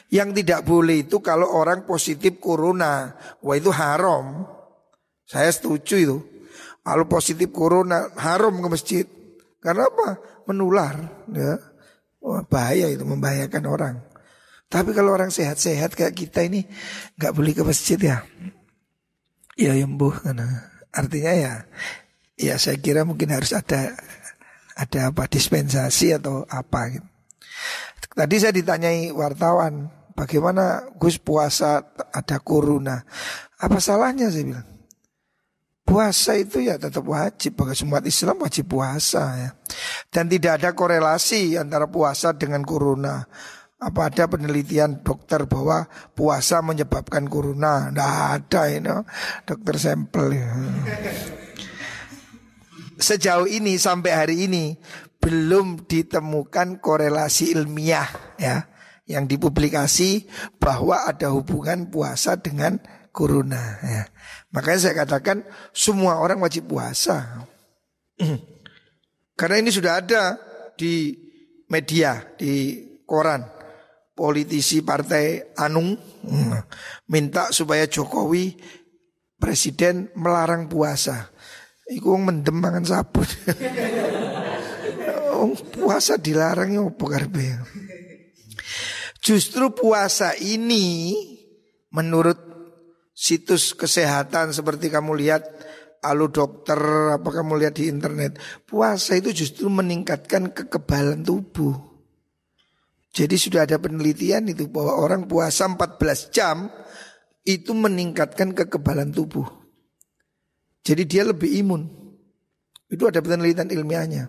[0.10, 4.46] Yang tidak boleh itu kalau orang positif corona, wah itu haram.
[5.26, 6.18] Saya setuju itu.
[6.82, 9.06] Kalau positif corona haram ke masjid.
[9.64, 10.20] Karena apa?
[10.52, 10.96] Menular,
[11.32, 11.56] ya.
[12.20, 13.96] Wah, bahaya itu membahayakan orang.
[14.68, 16.66] Tapi kalau orang sehat-sehat kayak kita ini
[17.16, 18.18] nggak boleh ke masjid ya.
[19.54, 21.54] Ya yembuh karena artinya ya
[22.34, 23.94] ya saya kira mungkin harus ada
[24.74, 27.08] ada apa dispensasi atau apa gitu.
[28.14, 31.82] Tadi saya ditanyai wartawan, bagaimana Gus puasa
[32.14, 33.02] ada corona?
[33.58, 34.68] Apa salahnya saya bilang?
[35.84, 39.50] Puasa itu ya tetap wajib bagi semua Islam wajib puasa ya.
[40.10, 43.28] Dan tidak ada korelasi antara puasa dengan corona.
[43.84, 47.92] Apa ada penelitian dokter bahwa puasa menyebabkan corona?
[47.92, 48.96] Tidak ada ini,
[49.44, 50.48] dokter sampel ya
[53.04, 54.80] sejauh ini sampai hari ini
[55.20, 58.08] belum ditemukan korelasi ilmiah
[58.40, 58.68] ya
[59.04, 60.28] yang dipublikasi
[60.60, 62.80] bahwa ada hubungan puasa dengan
[63.14, 64.04] corona ya.
[64.50, 67.46] Makanya saya katakan semua orang wajib puasa.
[69.40, 70.38] Karena ini sudah ada
[70.74, 71.14] di
[71.70, 73.62] media, di koran.
[74.14, 76.54] Politisi partai Anung hmm,
[77.10, 78.54] minta supaya Jokowi
[79.42, 81.34] presiden melarang puasa.
[81.90, 83.26] Iku mendem mangan sabun.
[85.74, 87.10] Puasa dilarang opo.
[89.18, 91.18] Justru puasa ini
[91.90, 92.53] menurut
[93.14, 95.46] situs kesehatan seperti kamu lihat
[96.04, 96.76] Alu dokter
[97.16, 98.36] apa kamu lihat di internet
[98.68, 101.80] Puasa itu justru meningkatkan kekebalan tubuh
[103.16, 106.68] Jadi sudah ada penelitian itu bahwa orang puasa 14 jam
[107.48, 109.64] Itu meningkatkan kekebalan tubuh
[110.84, 111.88] jadi dia lebih imun.
[112.92, 114.28] Itu ada penelitian ilmiahnya.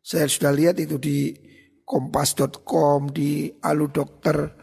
[0.00, 1.34] Saya sudah lihat itu di
[1.82, 4.54] kompas.com, di aludokter,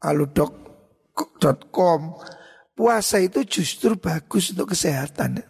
[0.00, 2.00] aludok.com.
[2.80, 5.44] Puasa itu justru bagus untuk kesehatan.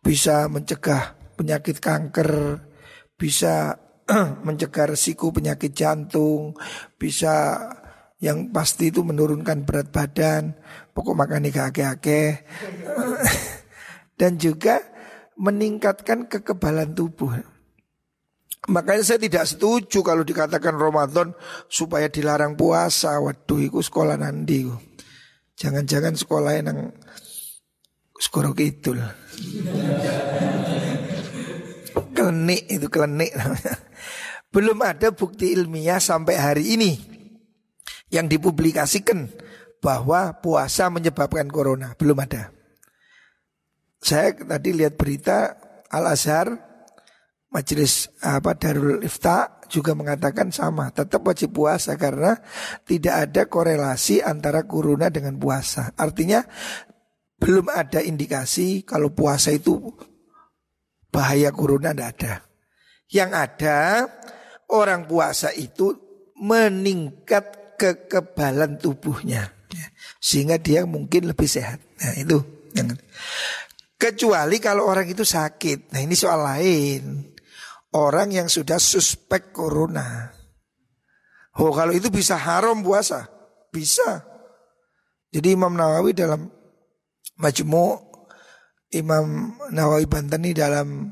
[0.00, 2.64] Bisa mencegah penyakit kanker,
[3.20, 3.76] bisa
[4.48, 6.56] mencegah resiko penyakit jantung,
[6.96, 7.60] bisa
[8.24, 10.56] yang pasti itu menurunkan berat badan,
[10.96, 12.48] pokok makan ikan ake-ake
[14.20, 14.80] dan juga
[15.36, 17.36] meningkatkan kekebalan tubuh.
[18.72, 21.36] Makanya saya tidak setuju kalau dikatakan Ramadan
[21.68, 23.20] supaya dilarang puasa.
[23.20, 24.95] Waduh, itu sekolah nanti.
[25.56, 26.92] Jangan-jangan sekolah yang
[28.20, 28.92] sekolah gitu
[32.12, 33.32] Klenik itu klenik.
[34.54, 36.92] Belum ada bukti ilmiah sampai hari ini
[38.12, 39.28] yang dipublikasikan
[39.80, 41.92] bahwa puasa menyebabkan corona.
[41.96, 42.52] Belum ada.
[44.00, 45.56] Saya tadi lihat berita
[45.88, 46.52] Al Azhar
[47.52, 52.38] Majelis apa Darul Ifta juga mengatakan sama, tetap wajib puasa karena
[52.86, 55.92] tidak ada korelasi antara corona dengan puasa.
[55.94, 56.42] Artinya
[57.36, 59.78] belum ada indikasi kalau puasa itu
[61.12, 62.34] bahaya corona tidak ada.
[63.06, 63.78] Yang ada
[64.72, 65.94] orang puasa itu
[66.36, 69.52] meningkat kekebalan tubuhnya
[70.18, 71.78] sehingga dia mungkin lebih sehat.
[72.00, 72.38] Nah, itu
[72.74, 72.92] yang
[73.96, 75.88] Kecuali kalau orang itu sakit.
[75.96, 77.32] Nah ini soal lain.
[77.96, 80.28] Orang yang sudah suspek corona.
[81.56, 83.24] Oh kalau itu bisa haram puasa.
[83.72, 84.20] Bisa.
[85.32, 86.44] Jadi Imam Nawawi dalam
[87.40, 87.86] Majmu
[88.92, 91.08] Imam Nawawi Bantani dalam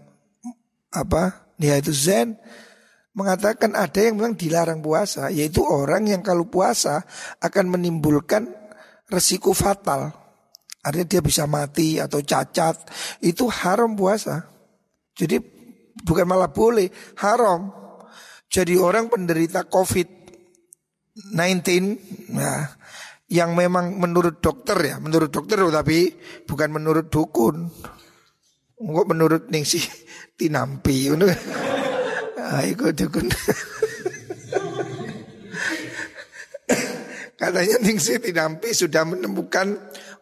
[0.94, 2.36] apa itu Zen
[3.16, 7.02] mengatakan ada yang memang dilarang puasa yaitu orang yang kalau puasa
[7.40, 8.50] akan menimbulkan
[9.08, 10.12] resiko fatal
[10.84, 12.76] Artinya dia bisa mati atau cacat
[13.24, 14.44] Itu haram puasa
[15.16, 15.40] Jadi
[16.02, 16.90] bukan malah boleh
[17.22, 17.70] Haram
[18.50, 21.62] Jadi orang penderita COVID-19
[22.34, 22.66] Nah
[23.30, 26.10] Yang memang menurut dokter ya Menurut dokter tapi
[26.48, 27.70] bukan menurut dukun
[28.82, 29.78] Enggak menurut Ningsi
[30.38, 33.30] Tinampi Nah, dukun
[37.40, 39.76] Katanya Ningsi Tinampi sudah menemukan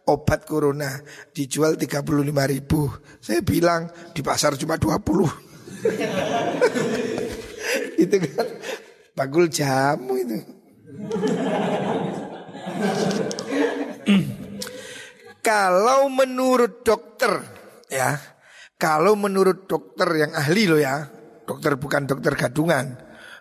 [0.07, 0.99] obat corona
[1.31, 2.03] dijual 35
[2.51, 2.91] ribu.
[3.23, 5.52] Saya bilang di pasar cuma 20.
[8.03, 8.47] itu kan
[9.17, 10.39] bagul jamu itu.
[15.43, 17.43] Kalau menurut dokter
[17.91, 18.15] ya,
[18.79, 21.03] kalau menurut dokter yang ahli loh ya,
[21.43, 22.95] dokter bukan dokter gadungan,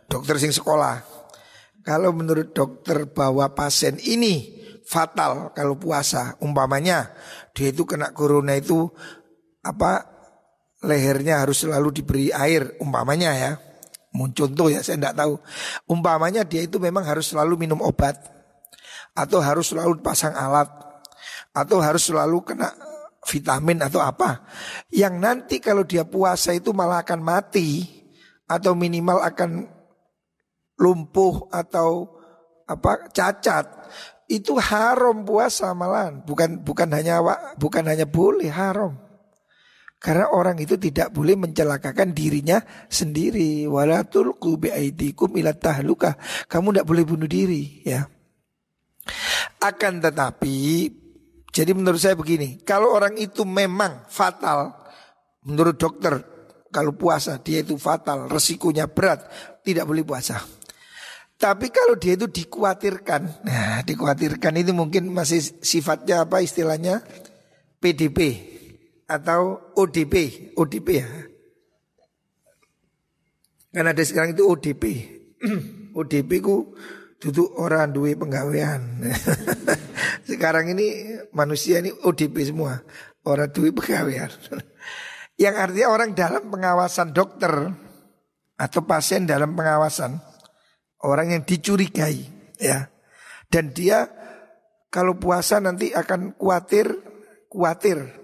[0.10, 0.98] dokter sing sekolah.
[1.86, 4.50] Kalau menurut dokter bahwa pasien ini
[4.82, 7.14] fatal kalau puasa, umpamanya
[7.54, 8.89] dia itu kena corona itu
[9.62, 10.20] apa
[10.82, 13.51] lehernya harus selalu diberi air, umpamanya ya.
[14.11, 15.34] Muncul contoh ya, saya tidak tahu.
[15.88, 18.19] Umpamanya dia itu memang harus selalu minum obat
[19.15, 20.67] atau harus selalu pasang alat
[21.51, 22.71] atau harus selalu kena
[23.27, 24.47] vitamin atau apa
[24.89, 27.86] yang nanti kalau dia puasa itu malah akan mati
[28.47, 29.67] atau minimal akan
[30.79, 32.07] lumpuh atau
[32.65, 33.67] apa cacat
[34.32, 37.19] itu haram puasa malahan bukan bukan hanya
[37.59, 38.95] bukan hanya boleh haram
[40.02, 42.58] karena orang itu tidak boleh mencelakakan dirinya
[42.89, 43.70] sendiri.
[43.70, 46.18] Walatul biaidikum ila tahluka.
[46.49, 48.10] Kamu tidak boleh bunuh diri ya.
[49.62, 50.89] Akan tetapi
[51.54, 54.74] jadi menurut saya begini, kalau orang itu memang fatal
[55.45, 56.18] menurut dokter
[56.72, 59.28] kalau puasa dia itu fatal, resikonya berat,
[59.62, 60.39] tidak boleh puasa.
[61.36, 67.04] Tapi kalau dia itu dikhawatirkan, nah dikhawatirkan itu mungkin masih sifatnya apa istilahnya
[67.82, 68.18] PDP,
[69.12, 70.16] atau ODP,
[70.55, 71.09] ODP ya.
[73.72, 74.84] Karena ada sekarang itu ODP.
[75.91, 76.72] ODP ku
[77.20, 79.03] duduk orang duwe penggawean.
[80.32, 82.80] sekarang ini manusia ini ODP semua,
[83.28, 84.32] orang duwe penggawean.
[85.41, 87.51] Yang artinya orang dalam pengawasan dokter
[88.55, 90.22] atau pasien dalam pengawasan
[91.01, 92.30] orang yang dicurigai
[92.62, 92.93] ya.
[93.49, 94.05] Dan dia
[94.93, 96.93] kalau puasa nanti akan khawatir
[97.49, 98.20] khawatir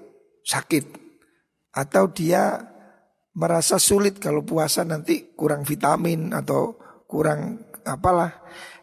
[0.47, 0.85] sakit
[1.75, 2.55] atau dia
[3.35, 8.31] merasa sulit kalau puasa nanti kurang vitamin atau kurang apalah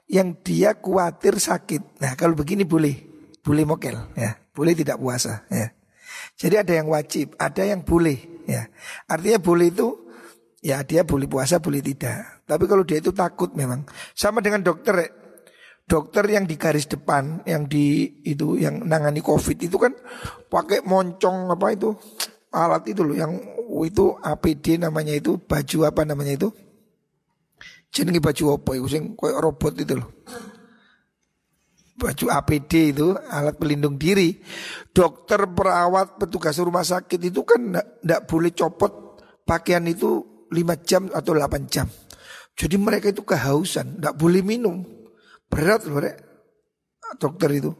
[0.07, 1.99] yang dia khawatir sakit.
[2.05, 2.95] Nah, kalau begini boleh,
[3.41, 5.73] boleh mokel ya, boleh tidak puasa ya.
[6.37, 8.69] Jadi ada yang wajib, ada yang boleh ya.
[9.09, 9.89] Artinya boleh itu
[10.61, 12.45] ya dia boleh puasa, boleh tidak.
[12.45, 15.24] Tapi kalau dia itu takut memang sama dengan dokter
[15.85, 19.93] dokter yang di garis depan yang di itu yang nangani covid itu kan
[20.49, 21.93] pakai moncong apa itu
[22.55, 23.33] alat itu loh yang
[23.83, 26.49] itu APD namanya itu baju apa namanya itu?
[27.91, 30.23] Jenenge baju apa itu sing koyo robot itu loh?
[31.95, 34.39] Baju APD itu alat pelindung diri.
[34.95, 41.35] Dokter perawat petugas rumah sakit itu kan ndak boleh copot pakaian itu 5 jam atau
[41.35, 41.91] 8 jam.
[42.55, 44.94] Jadi mereka itu kehausan ndak boleh minum
[45.55, 46.35] Berat loh rek
[47.19, 47.71] dokter itu.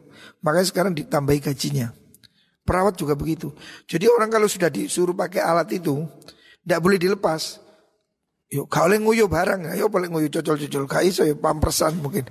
[0.41, 1.91] Makanya sekarang ditambahi gajinya.
[2.65, 3.53] Perawat juga begitu.
[3.85, 6.01] Jadi orang kalau sudah disuruh pakai alat itu,
[6.65, 7.61] tidak boleh dilepas.
[8.49, 10.89] Yuk kalau nguyuh barang, ayo boleh nguyuh cocol-cocol.
[10.89, 12.25] Gak iso pampersan mungkin.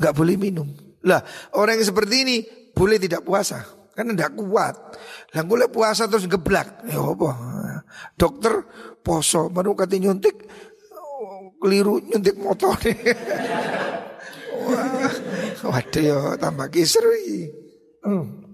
[0.00, 0.70] Gak boleh minum.
[1.04, 1.20] Lah
[1.58, 2.36] orang yang seperti ini
[2.72, 3.60] boleh tidak puasa.
[3.92, 4.74] Kan tidak kuat.
[5.36, 6.88] Lah boleh puasa terus geblak.
[6.88, 7.30] Ya apa?
[8.16, 8.64] Dokter
[9.04, 10.48] poso baru kata nyuntik
[11.60, 12.76] keliru nyuntik motor.
[15.64, 17.12] Waduh ya tambah kisru
[18.04, 18.44] hmm.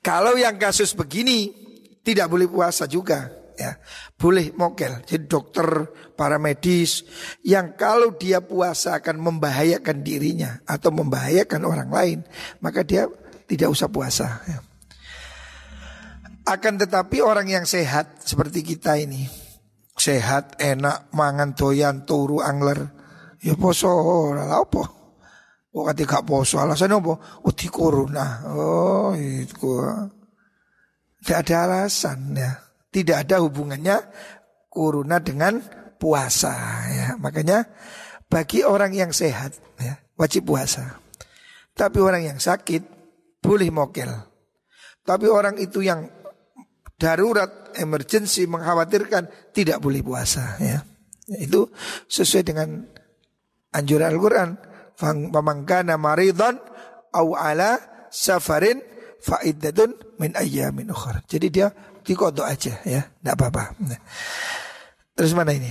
[0.00, 1.52] Kalau yang kasus begini
[2.00, 3.28] tidak boleh puasa juga
[3.58, 3.76] ya.
[4.14, 5.02] Boleh mokel.
[5.04, 5.66] Jadi dokter,
[6.14, 7.04] para medis
[7.42, 12.18] yang kalau dia puasa akan membahayakan dirinya atau membahayakan orang lain,
[12.62, 13.10] maka dia
[13.50, 14.58] tidak usah puasa ya.
[16.48, 19.28] Akan tetapi orang yang sehat seperti kita ini
[19.98, 22.88] Sehat, enak, mangan doyan, turu angler
[23.44, 24.97] Ya poso ora apa
[25.68, 27.14] Kate gak poso alasan apa?
[27.44, 28.42] Oh di corona.
[28.50, 29.78] Oh itu.
[31.22, 32.52] Tidak ada alasan ya.
[32.88, 33.96] Tidak ada hubungannya
[34.72, 35.60] corona dengan
[36.00, 36.54] puasa
[36.88, 37.08] ya.
[37.20, 37.68] Makanya
[38.28, 41.00] bagi orang yang sehat ya, wajib puasa.
[41.72, 42.82] Tapi orang yang sakit
[43.40, 44.08] boleh mokel.
[45.04, 46.04] Tapi orang itu yang
[47.00, 50.84] darurat, emergency, mengkhawatirkan tidak boleh puasa ya.
[51.28, 51.72] Itu
[52.08, 52.68] sesuai dengan
[53.72, 54.50] anjuran Al-Quran
[54.98, 56.58] pamangkana maridon
[57.14, 57.78] au ala
[58.10, 58.82] safarin
[59.22, 61.22] faidatun min ayyamin ukhra.
[61.24, 61.70] Jadi dia
[62.02, 63.78] dikodok aja ya, tidak apa-apa.
[65.14, 65.70] Terus mana ini?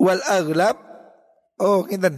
[0.00, 0.76] Wal aghlab
[1.60, 2.16] oh kinten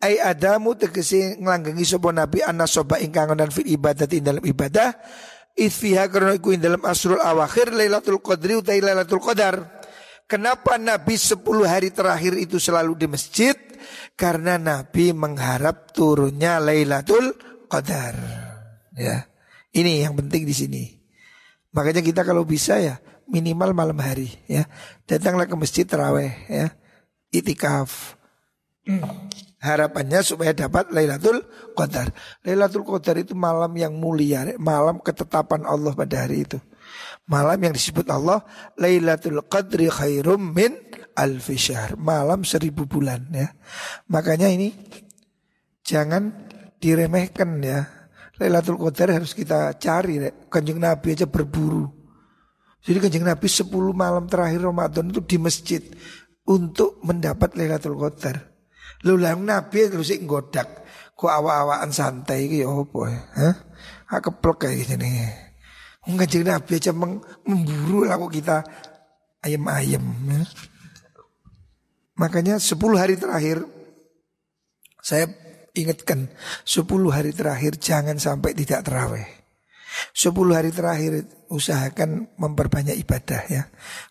[0.00, 4.92] ai adamu tegese nglanggengi sapa nabi ana soba ingkang dan fil ibadat ing dalam ibadah
[5.52, 9.84] isfiha karena iku ing dalam asrul awakhir lailatul qadri utai lailatul qadar
[10.24, 13.52] Kenapa Nabi 10 hari terakhir itu selalu di masjid?
[14.14, 17.34] Karena Nabi mengharap turunnya Lailatul
[17.66, 18.14] Qadar.
[18.94, 19.26] Ya.
[19.74, 20.84] Ini yang penting di sini.
[21.74, 24.68] Makanya kita kalau bisa ya minimal malam hari ya.
[25.08, 26.70] Datanglah ke masjid terawih ya.
[27.34, 28.14] Itikaf.
[29.64, 32.12] Harapannya supaya dapat Lailatul Qadar.
[32.44, 36.60] Lailatul Qadar itu malam yang mulia, malam ketetapan Allah pada hari itu.
[37.24, 38.44] Malam yang disebut Allah
[38.76, 40.76] Lailatul Qadri khairum min
[41.14, 41.96] alfi syahr.
[41.96, 43.48] Malam seribu bulan ya.
[44.10, 44.74] Makanya ini
[45.86, 46.50] jangan
[46.82, 47.86] diremehkan ya.
[48.42, 50.18] Lailatul Qadar harus kita cari.
[50.18, 50.30] Ya.
[50.50, 51.86] Kanjeng Nabi aja berburu.
[52.84, 55.80] Jadi kanjeng Nabi 10 malam terakhir Ramadan itu di masjid
[56.44, 58.52] untuk mendapat Lailatul Qadar.
[59.08, 60.84] Lu lah Nabi terus sik godak.
[61.14, 63.20] Kok awak-awakan santai ya apa ya?
[63.38, 63.54] Hah?
[64.10, 65.10] Ah keplek kayak gini.
[66.04, 68.60] Kanjeng Nabi aja memburu lah kita
[69.40, 70.42] ayam-ayam ya.
[72.14, 73.66] Makanya 10 hari terakhir
[75.02, 75.28] saya
[75.74, 76.30] ingatkan
[76.62, 79.26] 10 hari terakhir jangan sampai tidak terawih.
[80.14, 83.62] 10 hari terakhir usahakan memperbanyak ibadah ya.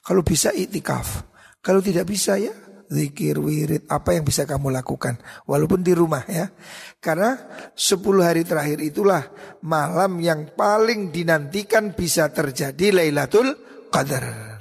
[0.03, 1.31] Kalau bisa itikaf.
[1.63, 2.51] Kalau tidak bisa ya
[2.91, 5.15] zikir, wirid, apa yang bisa kamu lakukan
[5.47, 6.51] walaupun di rumah ya.
[6.99, 7.39] Karena
[7.71, 9.23] 10 hari terakhir itulah
[9.63, 13.55] malam yang paling dinantikan bisa terjadi Lailatul
[13.87, 14.59] Qadar.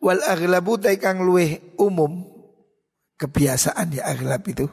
[0.00, 2.39] Wal aglabu taikang luweh umum
[3.20, 4.64] kebiasaan ya aglab itu.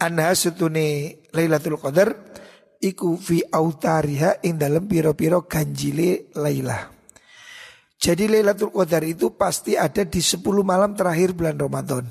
[0.00, 2.16] Anha sutune Lailatul Qadar
[2.80, 6.88] iku fi autariha ing dalam piro-piro ganjile Lailah.
[7.96, 12.04] Jadi Lailatul Qadar itu pasti ada di 10 malam terakhir bulan Ramadan.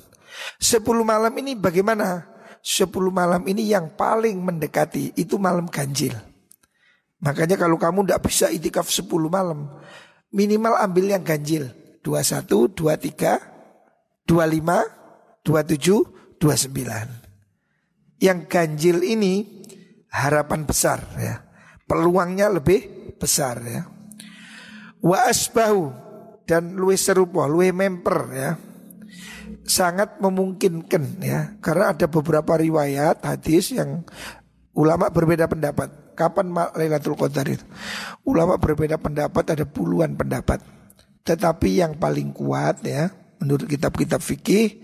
[0.62, 2.26] 10 malam ini bagaimana?
[2.66, 6.18] 10 malam ini yang paling mendekati itu malam ganjil.
[7.22, 9.70] Makanya kalau kamu tidak bisa itikaf 10 malam,
[10.34, 11.70] minimal ambil yang ganjil.
[12.02, 15.05] 21, 23, 25,
[15.46, 18.18] 27, 29.
[18.18, 19.64] Yang ganjil ini
[20.10, 21.46] harapan besar ya.
[21.86, 23.86] Peluangnya lebih besar ya.
[25.06, 25.94] Wa asbahu
[26.50, 28.52] dan luwe serupa, luwe memper ya.
[29.62, 34.02] Sangat memungkinkan ya karena ada beberapa riwayat hadis yang
[34.74, 35.94] ulama berbeda pendapat.
[36.16, 37.66] Kapan Lailatul Qadar itu?
[38.24, 40.64] Ulama berbeda pendapat ada puluhan pendapat.
[41.28, 43.12] Tetapi yang paling kuat ya
[43.44, 44.80] menurut kitab-kitab fikih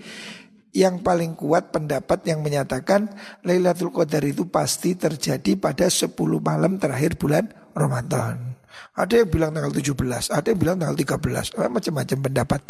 [0.71, 3.11] yang paling kuat pendapat yang menyatakan
[3.43, 8.55] Lailatul Qadar itu pasti terjadi pada 10 malam terakhir bulan Ramadan.
[8.95, 12.61] Ada yang bilang tanggal 17, ada yang bilang tanggal 13, eh, macam-macam pendapat.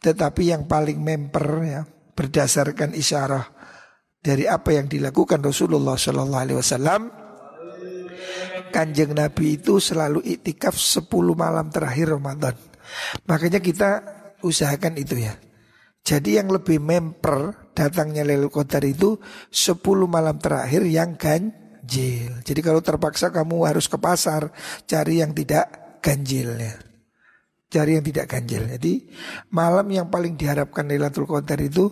[0.00, 1.80] Tetapi yang paling memper ya
[2.16, 3.44] berdasarkan isyarah
[4.20, 7.02] dari apa yang dilakukan Rasulullah Shallallahu Alaihi Wasallam,
[8.72, 12.56] kanjeng Nabi itu selalu itikaf 10 malam terakhir Ramadan.
[13.28, 13.90] Makanya kita
[14.40, 15.36] usahakan itu ya.
[16.00, 19.20] Jadi yang lebih memper datangnya Lailatul Qadar itu
[19.52, 22.40] 10 malam terakhir yang ganjil.
[22.40, 24.50] Jadi kalau terpaksa kamu harus ke pasar
[24.88, 26.74] cari yang tidak ganjil ya.
[27.70, 28.66] Cari yang tidak ganjil.
[28.66, 29.06] Jadi
[29.54, 31.86] malam yang paling diharapkan Lailatul Qadar itu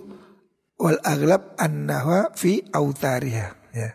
[0.80, 3.90] wal aglab annahwa fi autariha ya.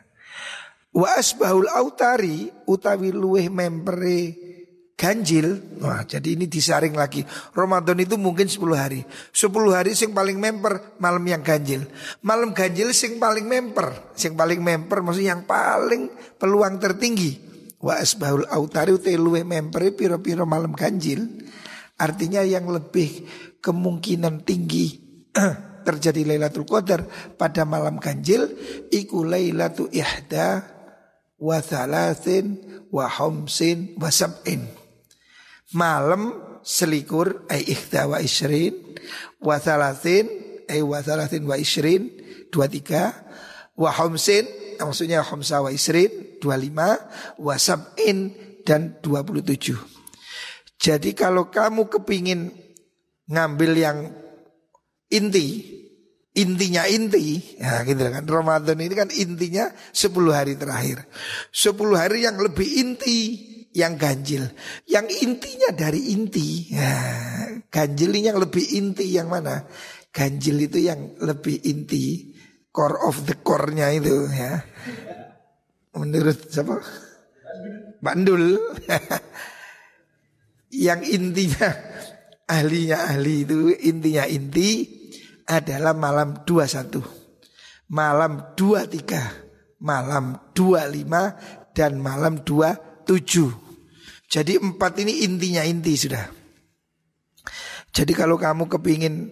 [0.93, 4.42] Wa asbahul autari utawi luweh mempere
[5.03, 5.59] ganjil.
[5.83, 7.27] Wah, jadi ini disaring lagi.
[7.51, 9.03] Ramadan itu mungkin 10 hari.
[9.35, 11.83] 10 hari sing paling memper malam yang ganjil.
[12.23, 14.15] Malam ganjil sing paling memper.
[14.15, 16.07] Sing paling memper maksudnya yang paling
[16.39, 17.35] peluang tertinggi.
[17.83, 21.27] Wa asbahul autari luwe memper piro-piro malam ganjil.
[21.99, 23.27] Artinya yang lebih
[23.59, 25.03] kemungkinan tinggi
[25.87, 27.03] terjadi Lailatul Qadar
[27.35, 28.47] pada malam ganjil
[28.87, 30.63] iku Lailatul Ihda
[31.43, 34.82] wa thalathin wa homsin wa sab'in
[35.75, 38.73] malam selikur ay ikhta wa isrin
[39.43, 40.29] wa thalathin
[40.71, 42.07] ay wa thalathin wa isrin
[42.49, 43.11] dua tiga
[43.75, 44.47] wa homsin
[44.79, 46.95] maksudnya homsa wa isrin dua lima
[47.41, 48.31] wa sab'in
[48.63, 49.77] dan dua puluh tujuh.
[50.79, 52.51] Jadi kalau kamu kepingin
[53.27, 53.97] ngambil yang
[55.07, 55.79] inti
[56.33, 61.05] intinya inti ya gitu kan Ramadan ini kan intinya 10 hari terakhir.
[61.53, 64.45] 10 hari yang lebih inti yang ganjil.
[64.85, 66.71] Yang intinya dari inti.
[66.71, 66.93] Ya,
[67.67, 69.65] ganjil ini yang lebih inti yang mana?
[70.13, 72.31] Ganjil itu yang lebih inti.
[72.73, 74.61] Core of the core-nya itu ya.
[75.93, 76.81] Menurut siapa?
[78.01, 78.57] Bandul.
[80.73, 81.69] yang intinya
[82.49, 84.89] ahlinya ahli itu intinya inti
[85.45, 87.93] adalah malam 21.
[87.93, 93.62] Malam 23, malam 25 dan malam 27.
[94.33, 96.25] Jadi empat ini intinya inti sudah.
[97.93, 99.29] Jadi kalau kamu kepingin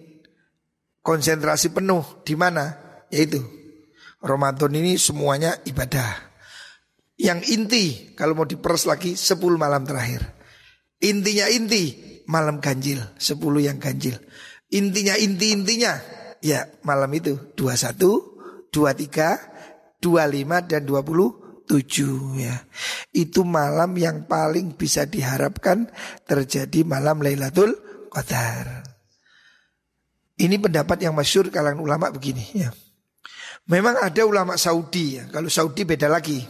[1.02, 2.78] konsentrasi penuh di mana?
[3.10, 3.42] Yaitu
[4.22, 6.30] Ramadan ini semuanya ibadah.
[7.18, 7.84] Yang inti
[8.14, 10.22] kalau mau diperes lagi 10 malam terakhir.
[11.02, 11.98] Intinya inti
[12.30, 14.14] malam ganjil, 10 yang ganjil.
[14.70, 15.98] Intinya inti-intinya
[16.38, 21.41] ya malam itu 21 23, 25 dan 27
[22.36, 22.56] ya.
[23.14, 25.88] Itu malam yang paling bisa diharapkan
[26.28, 27.72] terjadi malam Lailatul
[28.12, 28.84] Qadar.
[30.36, 32.68] Ini pendapat yang masyur kalangan ulama begini ya.
[33.70, 35.30] Memang ada ulama Saudi ya.
[35.30, 36.42] Kalau Saudi beda lagi.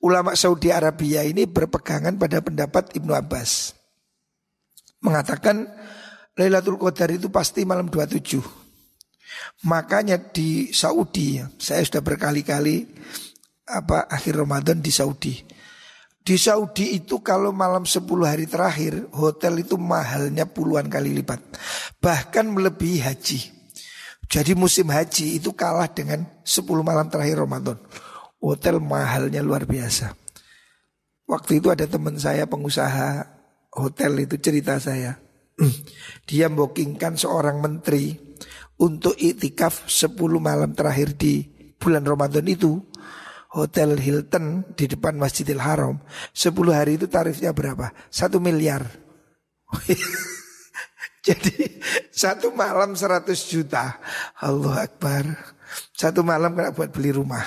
[0.00, 3.76] Ulama Saudi Arabia ini berpegangan pada pendapat Ibnu Abbas.
[5.04, 5.68] Mengatakan
[6.38, 8.60] Lailatul Qadar itu pasti malam 27.
[9.68, 12.88] Makanya di Saudi ya, saya sudah berkali-kali
[13.70, 15.34] apa akhir Ramadan di Saudi.
[16.20, 21.40] Di Saudi itu kalau malam 10 hari terakhir hotel itu mahalnya puluhan kali lipat.
[21.96, 23.40] Bahkan melebihi haji.
[24.30, 27.80] Jadi musim haji itu kalah dengan 10 malam terakhir Ramadan.
[28.38, 30.12] Hotel mahalnya luar biasa.
[31.24, 33.26] Waktu itu ada teman saya pengusaha
[33.74, 35.18] hotel itu cerita saya.
[36.28, 38.18] Dia bookingkan seorang menteri
[38.82, 41.46] untuk itikaf 10 malam terakhir di
[41.80, 42.89] bulan Ramadan itu.
[43.50, 45.98] Hotel Hilton di depan Masjidil Haram
[46.30, 47.90] 10 hari itu tarifnya berapa?
[48.06, 48.86] Satu miliar.
[51.26, 51.82] Jadi
[52.14, 53.98] satu malam 100 juta.
[54.38, 55.34] Allah Akbar.
[55.90, 57.42] Satu malam kena buat beli rumah.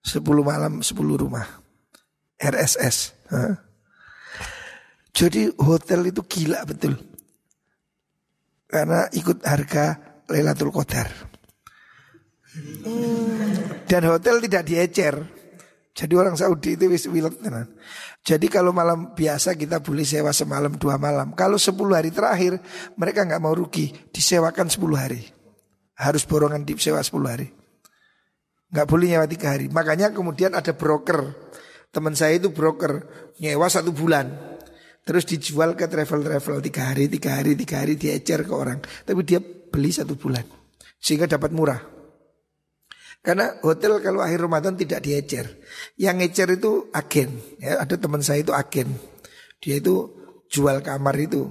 [0.00, 1.44] 10 malam 10 rumah.
[2.40, 3.12] RSS?
[5.14, 6.98] Jadi hotel itu gila betul.
[8.66, 11.08] Karena ikut harga Lailatul Qadar.
[13.84, 15.14] Dan hotel tidak diecer
[15.94, 17.38] Jadi orang Saudi itu wis wilet
[18.26, 22.58] Jadi kalau malam biasa kita boleh sewa semalam dua malam Kalau 10 hari terakhir
[22.98, 25.22] mereka nggak mau rugi Disewakan 10 hari
[25.94, 27.46] Harus borongan disewa 10 hari
[28.74, 29.70] nggak boleh nyewa tiga hari.
[29.70, 31.30] Makanya kemudian ada broker.
[31.94, 33.06] Teman saya itu broker
[33.38, 34.58] nyewa satu bulan.
[35.06, 38.82] Terus dijual ke travel-travel tiga hari, tiga hari, tiga hari diecer ke orang.
[38.82, 40.42] Tapi dia beli satu bulan
[40.98, 41.93] sehingga dapat murah.
[43.24, 45.64] Karena hotel kalau akhir Ramadan tidak diecer.
[45.96, 47.40] Yang ngecer itu agen.
[47.56, 49.00] Ya, ada teman saya itu agen.
[49.64, 50.12] Dia itu
[50.52, 51.48] jual kamar itu.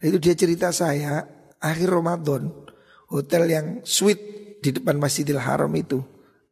[0.00, 1.28] Itu dia cerita saya
[1.60, 2.48] akhir Ramadan
[3.12, 6.00] hotel yang suite di depan Masjidil Haram itu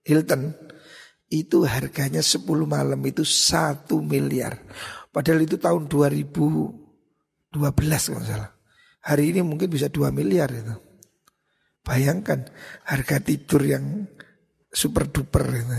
[0.05, 0.53] Hilton
[1.33, 4.61] itu harganya 10 malam itu 1 miliar.
[5.09, 7.57] Padahal itu tahun 2012
[8.13, 8.53] kalau salah.
[9.05, 10.77] Hari ini mungkin bisa 2 miliar itu.
[11.85, 12.49] Bayangkan
[12.89, 14.09] harga tidur yang
[14.75, 15.75] super duper itu.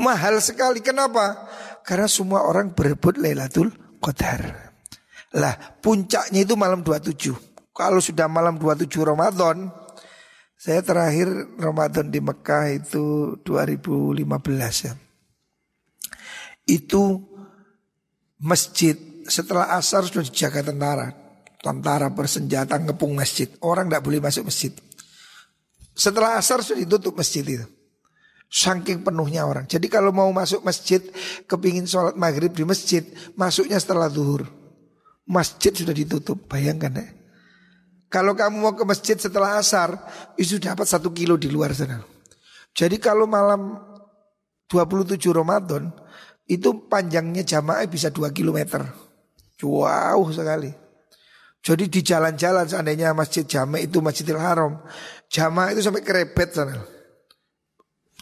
[0.00, 0.80] Mahal sekali.
[0.80, 1.46] Kenapa?
[1.84, 3.70] Karena semua orang berebut Lailatul
[4.00, 4.72] Qadar.
[5.36, 7.36] Lah puncaknya itu malam 27.
[7.74, 9.70] Kalau sudah malam 27 Ramadan
[10.54, 11.28] saya terakhir
[11.60, 14.24] Ramadan di Mekah itu 2015
[14.88, 14.94] ya.
[16.64, 17.20] Itu
[18.40, 18.96] masjid
[19.28, 21.12] setelah asar sudah dijaga tentara.
[21.60, 23.52] Tentara bersenjata ngepung masjid.
[23.60, 24.72] Orang tidak boleh masuk masjid.
[25.94, 27.66] Setelah asar sudah ditutup masjid itu.
[28.50, 29.66] Saking penuhnya orang.
[29.66, 31.02] Jadi kalau mau masuk masjid,
[31.50, 33.02] kepingin sholat maghrib di masjid,
[33.34, 34.46] masuknya setelah zuhur.
[35.26, 37.06] Masjid sudah ditutup, bayangkan ya.
[38.12, 39.98] Kalau kamu mau ke masjid setelah asar,
[40.38, 41.98] itu dapat satu kilo di luar sana.
[42.70, 43.74] Jadi kalau malam
[44.70, 45.90] 27 Ramadan,
[46.46, 48.86] itu panjangnya jamaah bisa 2 kilometer.
[49.64, 50.83] Wow sekali.
[51.64, 54.84] Jadi di jalan-jalan seandainya masjid jamaah itu Masjidil Haram,
[55.32, 56.76] jamaah itu sampai kerebet sana.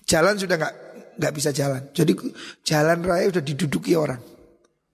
[0.07, 0.75] Jalan sudah nggak
[1.19, 1.83] nggak bisa jalan.
[1.91, 2.15] Jadi
[2.63, 4.23] jalan raya sudah diduduki orang.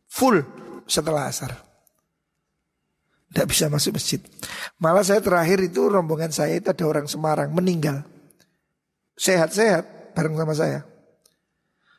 [0.09, 0.40] Full
[0.88, 1.53] setelah asar.
[3.28, 4.24] Tidak bisa masuk masjid.
[4.80, 8.01] Malah saya terakhir itu rombongan saya itu ada orang Semarang meninggal.
[9.20, 10.80] Sehat-sehat bareng sama saya.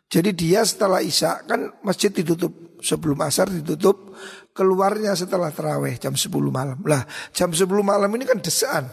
[0.10, 4.18] Jadi dia setelah Isya kan masjid ditutup sebelum asar ditutup
[4.60, 6.76] keluarnya setelah terawih jam 10 malam.
[6.84, 8.91] Lah jam 10 malam ini kan desaan.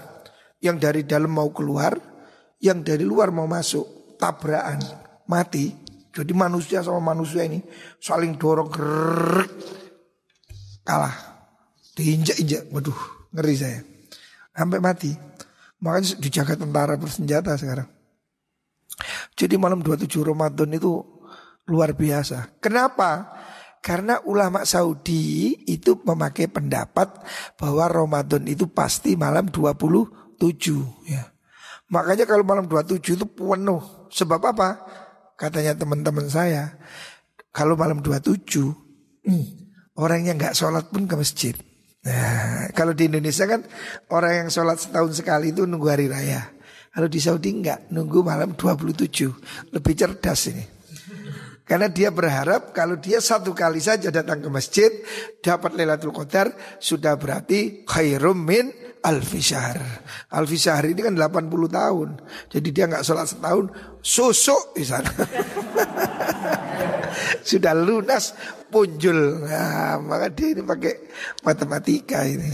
[0.63, 1.99] Yang dari dalam mau keluar,
[2.63, 4.79] yang dari luar mau masuk tabrakan
[5.27, 5.75] mati.
[6.15, 7.59] Jadi manusia sama manusia ini
[7.99, 9.51] saling dorong gerak
[10.87, 11.35] kalah.
[11.97, 13.81] Diinjak-injak, waduh ngeri saya.
[14.55, 15.11] Sampai mati.
[15.83, 17.89] Makanya dijaga tentara bersenjata sekarang.
[19.37, 21.05] Jadi malam 27 Ramadan itu
[21.69, 22.57] luar biasa.
[22.63, 23.37] Kenapa?
[23.87, 27.23] Karena ulama Saudi itu memakai pendapat
[27.55, 30.43] bahwa Ramadan itu pasti malam 27
[31.07, 31.23] ya.
[31.95, 34.11] Makanya kalau malam 27 itu penuh.
[34.11, 34.83] Sebab apa?
[35.39, 36.75] Katanya teman-teman saya,
[37.55, 39.47] kalau malam 27 hmm,
[40.03, 41.55] orang yang nggak sholat pun ke masjid.
[42.03, 43.63] Nah, kalau di Indonesia kan
[44.11, 46.43] orang yang sholat setahun sekali itu nunggu hari raya.
[46.91, 49.71] Kalau di Saudi enggak, nunggu malam 27.
[49.71, 50.76] Lebih cerdas ini.
[51.67, 54.87] Karena dia berharap kalau dia satu kali saja datang ke masjid
[55.43, 58.71] dapat Lailatul Qadar sudah berarti khairum min
[59.03, 59.83] alfi syahr.
[60.31, 62.23] Alfi syahr ini kan 80 tahun.
[62.55, 63.67] Jadi dia nggak sholat setahun,
[63.99, 65.11] susuk di sana.
[67.49, 68.35] Sudah lunas
[68.71, 69.47] punjul.
[69.47, 70.95] Nah, maka dia ini pakai
[71.43, 72.51] matematika ini.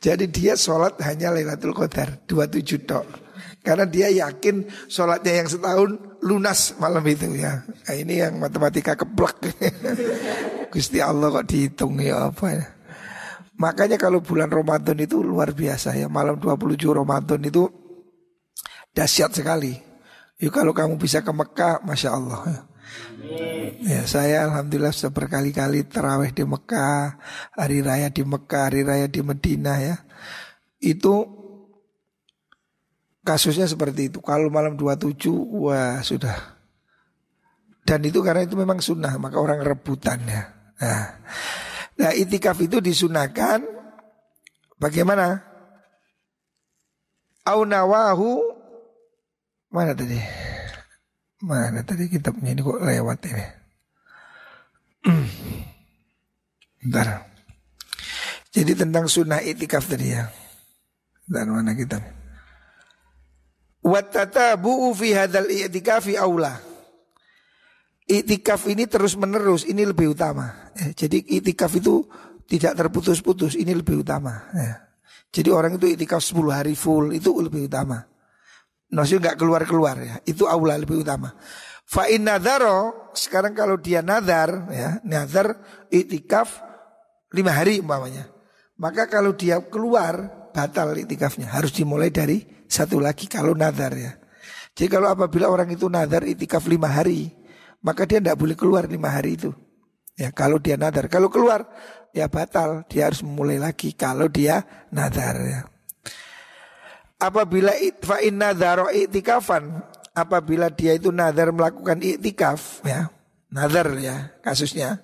[0.00, 3.27] Jadi dia sholat hanya Lailatul Qadar 27 tok.
[3.68, 5.90] Karena dia yakin sholatnya yang setahun
[6.24, 7.60] lunas malam itu ya.
[7.68, 9.44] Nah, ini yang matematika keblek.
[10.72, 12.64] Gusti Allah kok dihitung ya apa ya.
[13.60, 16.08] Makanya kalau bulan Ramadan itu luar biasa ya.
[16.08, 17.68] Malam 27 Ramadan itu
[18.96, 19.76] dahsyat sekali.
[20.40, 22.60] Yuk kalau kamu bisa ke Mekah, Masya Allah ya.
[23.84, 27.20] Ya saya Alhamdulillah sudah berkali-kali terawih di Mekah
[27.52, 30.00] Hari Raya di Mekah, Hari Raya di Medina ya
[30.80, 31.37] Itu
[33.28, 36.56] kasusnya seperti itu Kalau malam 27 wah sudah
[37.84, 40.48] Dan itu karena itu memang sunnah Maka orang rebutan ya
[40.80, 41.04] Nah
[41.98, 43.66] Nah itikaf itu disunahkan
[44.78, 45.42] bagaimana?
[47.42, 48.38] Aunawahu
[49.74, 50.20] mana tadi?
[51.42, 53.46] Mana tadi kitabnya ini kok lewat ini?
[56.86, 57.26] Bentar.
[58.54, 60.30] Jadi tentang sunnah itikaf tadi ya.
[61.26, 62.17] Dan mana kitab?
[63.84, 66.58] Watatabu fi hadzal i'tikafi aula.
[68.08, 70.72] Itikaf ini terus menerus ini lebih utama.
[70.72, 72.08] Ya, jadi itikaf itu
[72.48, 74.48] tidak terputus-putus ini lebih utama.
[74.56, 74.88] Ya.
[75.28, 78.00] Jadi orang itu itikaf 10 hari full itu lebih utama.
[78.88, 80.16] Maksudnya nggak keluar-keluar ya.
[80.24, 81.36] Itu aula lebih utama.
[81.84, 85.60] Fa'in nadharo sekarang kalau dia nadar ya, nadar
[85.92, 86.64] itikaf
[87.36, 88.28] lima hari umpamanya.
[88.80, 94.12] Maka kalau dia keluar batal itikafnya harus dimulai dari satu lagi kalau nadar ya.
[94.76, 97.34] Jadi kalau apabila orang itu nadar itikaf lima hari
[97.82, 99.50] maka dia tidak boleh keluar lima hari itu.
[100.18, 101.62] Ya kalau dia nadar, kalau keluar
[102.10, 105.60] ya batal, dia harus memulai lagi kalau dia nadar ya.
[107.18, 109.78] Apabila itfa'in nadharo itikafan,
[110.14, 113.10] apabila dia itu nadar melakukan itikaf ya,
[113.50, 115.02] nadar ya kasusnya,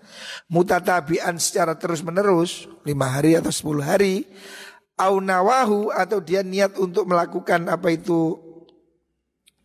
[0.50, 4.26] mutatabian secara terus menerus lima hari atau sepuluh hari,
[5.00, 8.38] au nawahu atau dia niat untuk melakukan apa itu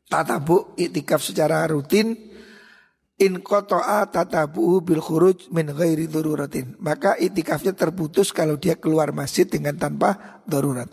[0.10, 2.30] tatabu itikaf secara rutin
[3.20, 6.80] In kotoa tatabuhu bil khuruj min ghairi daruratin.
[6.80, 10.88] Maka itikafnya terputus kalau dia keluar masjid dengan tanpa darurat.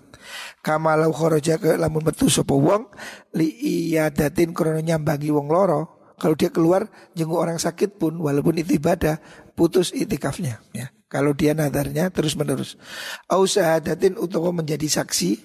[0.58, 2.90] Kamalau kharaja ke lamun metu sapa wong
[3.38, 6.10] li iyadatin krono nyambangi wong loro.
[6.18, 9.22] Kalau dia keluar jenguk orang sakit pun walaupun itu ibadah
[9.54, 10.90] putus itikafnya ya.
[11.06, 12.74] Kalau dia nadarnya terus menerus.
[13.30, 15.38] Au syahadatin utawa menjadi saksi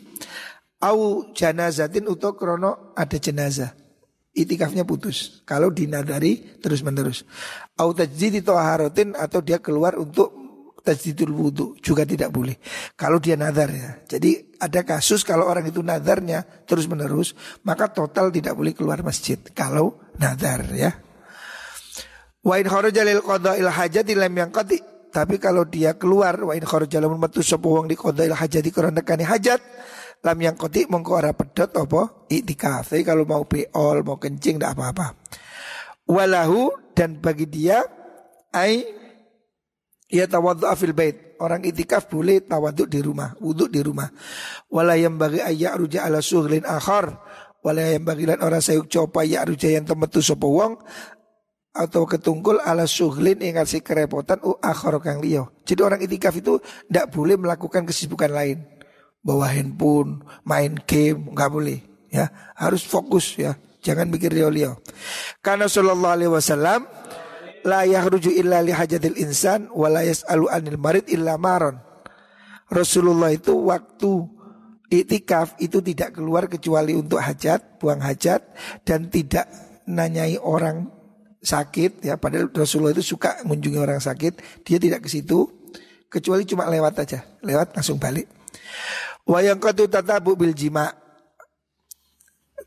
[0.82, 3.78] au janazatin utawa krono ada jenazah
[4.34, 5.44] itikafnya putus.
[5.44, 7.28] Kalau dinadari terus menerus.
[7.78, 10.42] Au tajdid harotin atau dia keluar untuk
[10.82, 12.58] tajdidul wudhu juga tidak boleh.
[12.98, 13.92] Kalau dia nadar ya.
[14.08, 19.38] Jadi ada kasus kalau orang itu nadarnya terus menerus maka total tidak boleh keluar masjid.
[19.54, 20.92] Kalau nadar ya.
[22.42, 24.80] Wa in kharaja lil qada'il hajati lam yanqati.
[25.12, 29.04] Tapi kalau dia keluar wa in kharaja lamun metu sapa wong di qada'il hajati karena
[29.04, 29.60] hajat
[30.24, 32.88] lam yang kotik mongko ora pedot apa iktikaf.
[32.88, 35.20] Tapi kalau mau beol, mau kencing tidak apa-apa.
[36.08, 37.84] Walahu dan bagi dia
[38.56, 38.88] ai
[40.08, 41.36] ya tawadhu afil bait.
[41.42, 44.06] Orang itikaf boleh tawadhu di rumah, wudhu di rumah.
[44.70, 47.18] Wala yang bagi ayat ruja ala suhlin akhar.
[47.66, 50.82] Wala yang bagi lan orang sayuk coba ya ruja yang temetu sapa wong
[51.72, 55.56] atau ketungkul ala suhlin yang ngasih kerepotan u akhar kang liyo.
[55.64, 58.60] Jadi orang itikaf itu tidak boleh melakukan kesibukan lain
[59.24, 61.80] bawa handphone, main game, nggak boleh
[62.12, 62.28] ya.
[62.60, 63.56] Harus fokus ya.
[63.82, 64.78] Jangan mikir liau-liau.
[65.42, 66.86] Karena sallallahu alaihi wasallam
[67.66, 71.82] la yakhruju illa li hajatil insan wa la yas'alu anil marid illa maron.
[72.70, 74.28] Rasulullah itu waktu
[74.92, 78.44] itikaf itu tidak keluar kecuali untuk hajat, buang hajat
[78.86, 79.50] dan tidak
[79.90, 81.01] nanyai orang
[81.42, 85.50] sakit ya padahal Rasulullah itu suka mengunjungi orang sakit, dia tidak ke situ
[86.12, 88.30] kecuali cuma lewat aja, lewat langsung balik.
[89.26, 90.92] Wayang katu tatabu bil jima.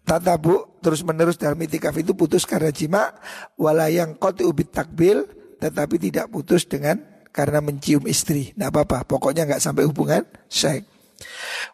[0.05, 3.15] Tatabu terus menerus dalam itikaf itu putus karena jima.
[3.57, 5.25] Walayang kotu ubit takbil
[5.59, 7.01] tetapi tidak putus dengan
[7.33, 8.53] karena mencium istri.
[8.53, 9.03] Tidak apa-apa.
[9.09, 10.87] Pokoknya nggak sampai hubungan seks.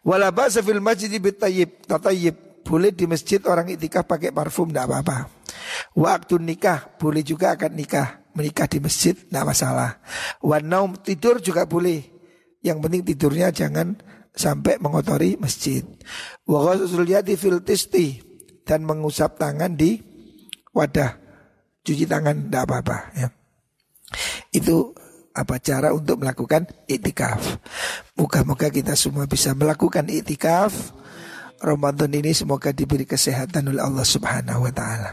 [0.01, 1.85] Walaba sefil masjid bit tayyib.
[2.61, 5.40] Boleh di masjid orang itikaf pakai parfum tidak apa-apa.
[5.95, 9.99] Waktu nikah boleh juga akan nikah menikah di masjid tidak masalah.
[10.43, 12.03] Wanaum tidur juga boleh.
[12.61, 13.97] Yang penting tidurnya jangan
[14.31, 15.83] sampai mengotori masjid.
[18.61, 19.99] Dan mengusap tangan di
[20.71, 21.17] wadah.
[21.81, 23.27] Cuci tangan tidak apa-apa ya.
[24.53, 24.93] Itu
[25.33, 27.41] apa cara untuk melakukan itikaf.
[28.19, 30.93] Moga-moga kita semua bisa melakukan itikaf.
[31.61, 35.09] Ramadan ini semoga diberi kesehatan oleh Allah Subhanahu wa taala.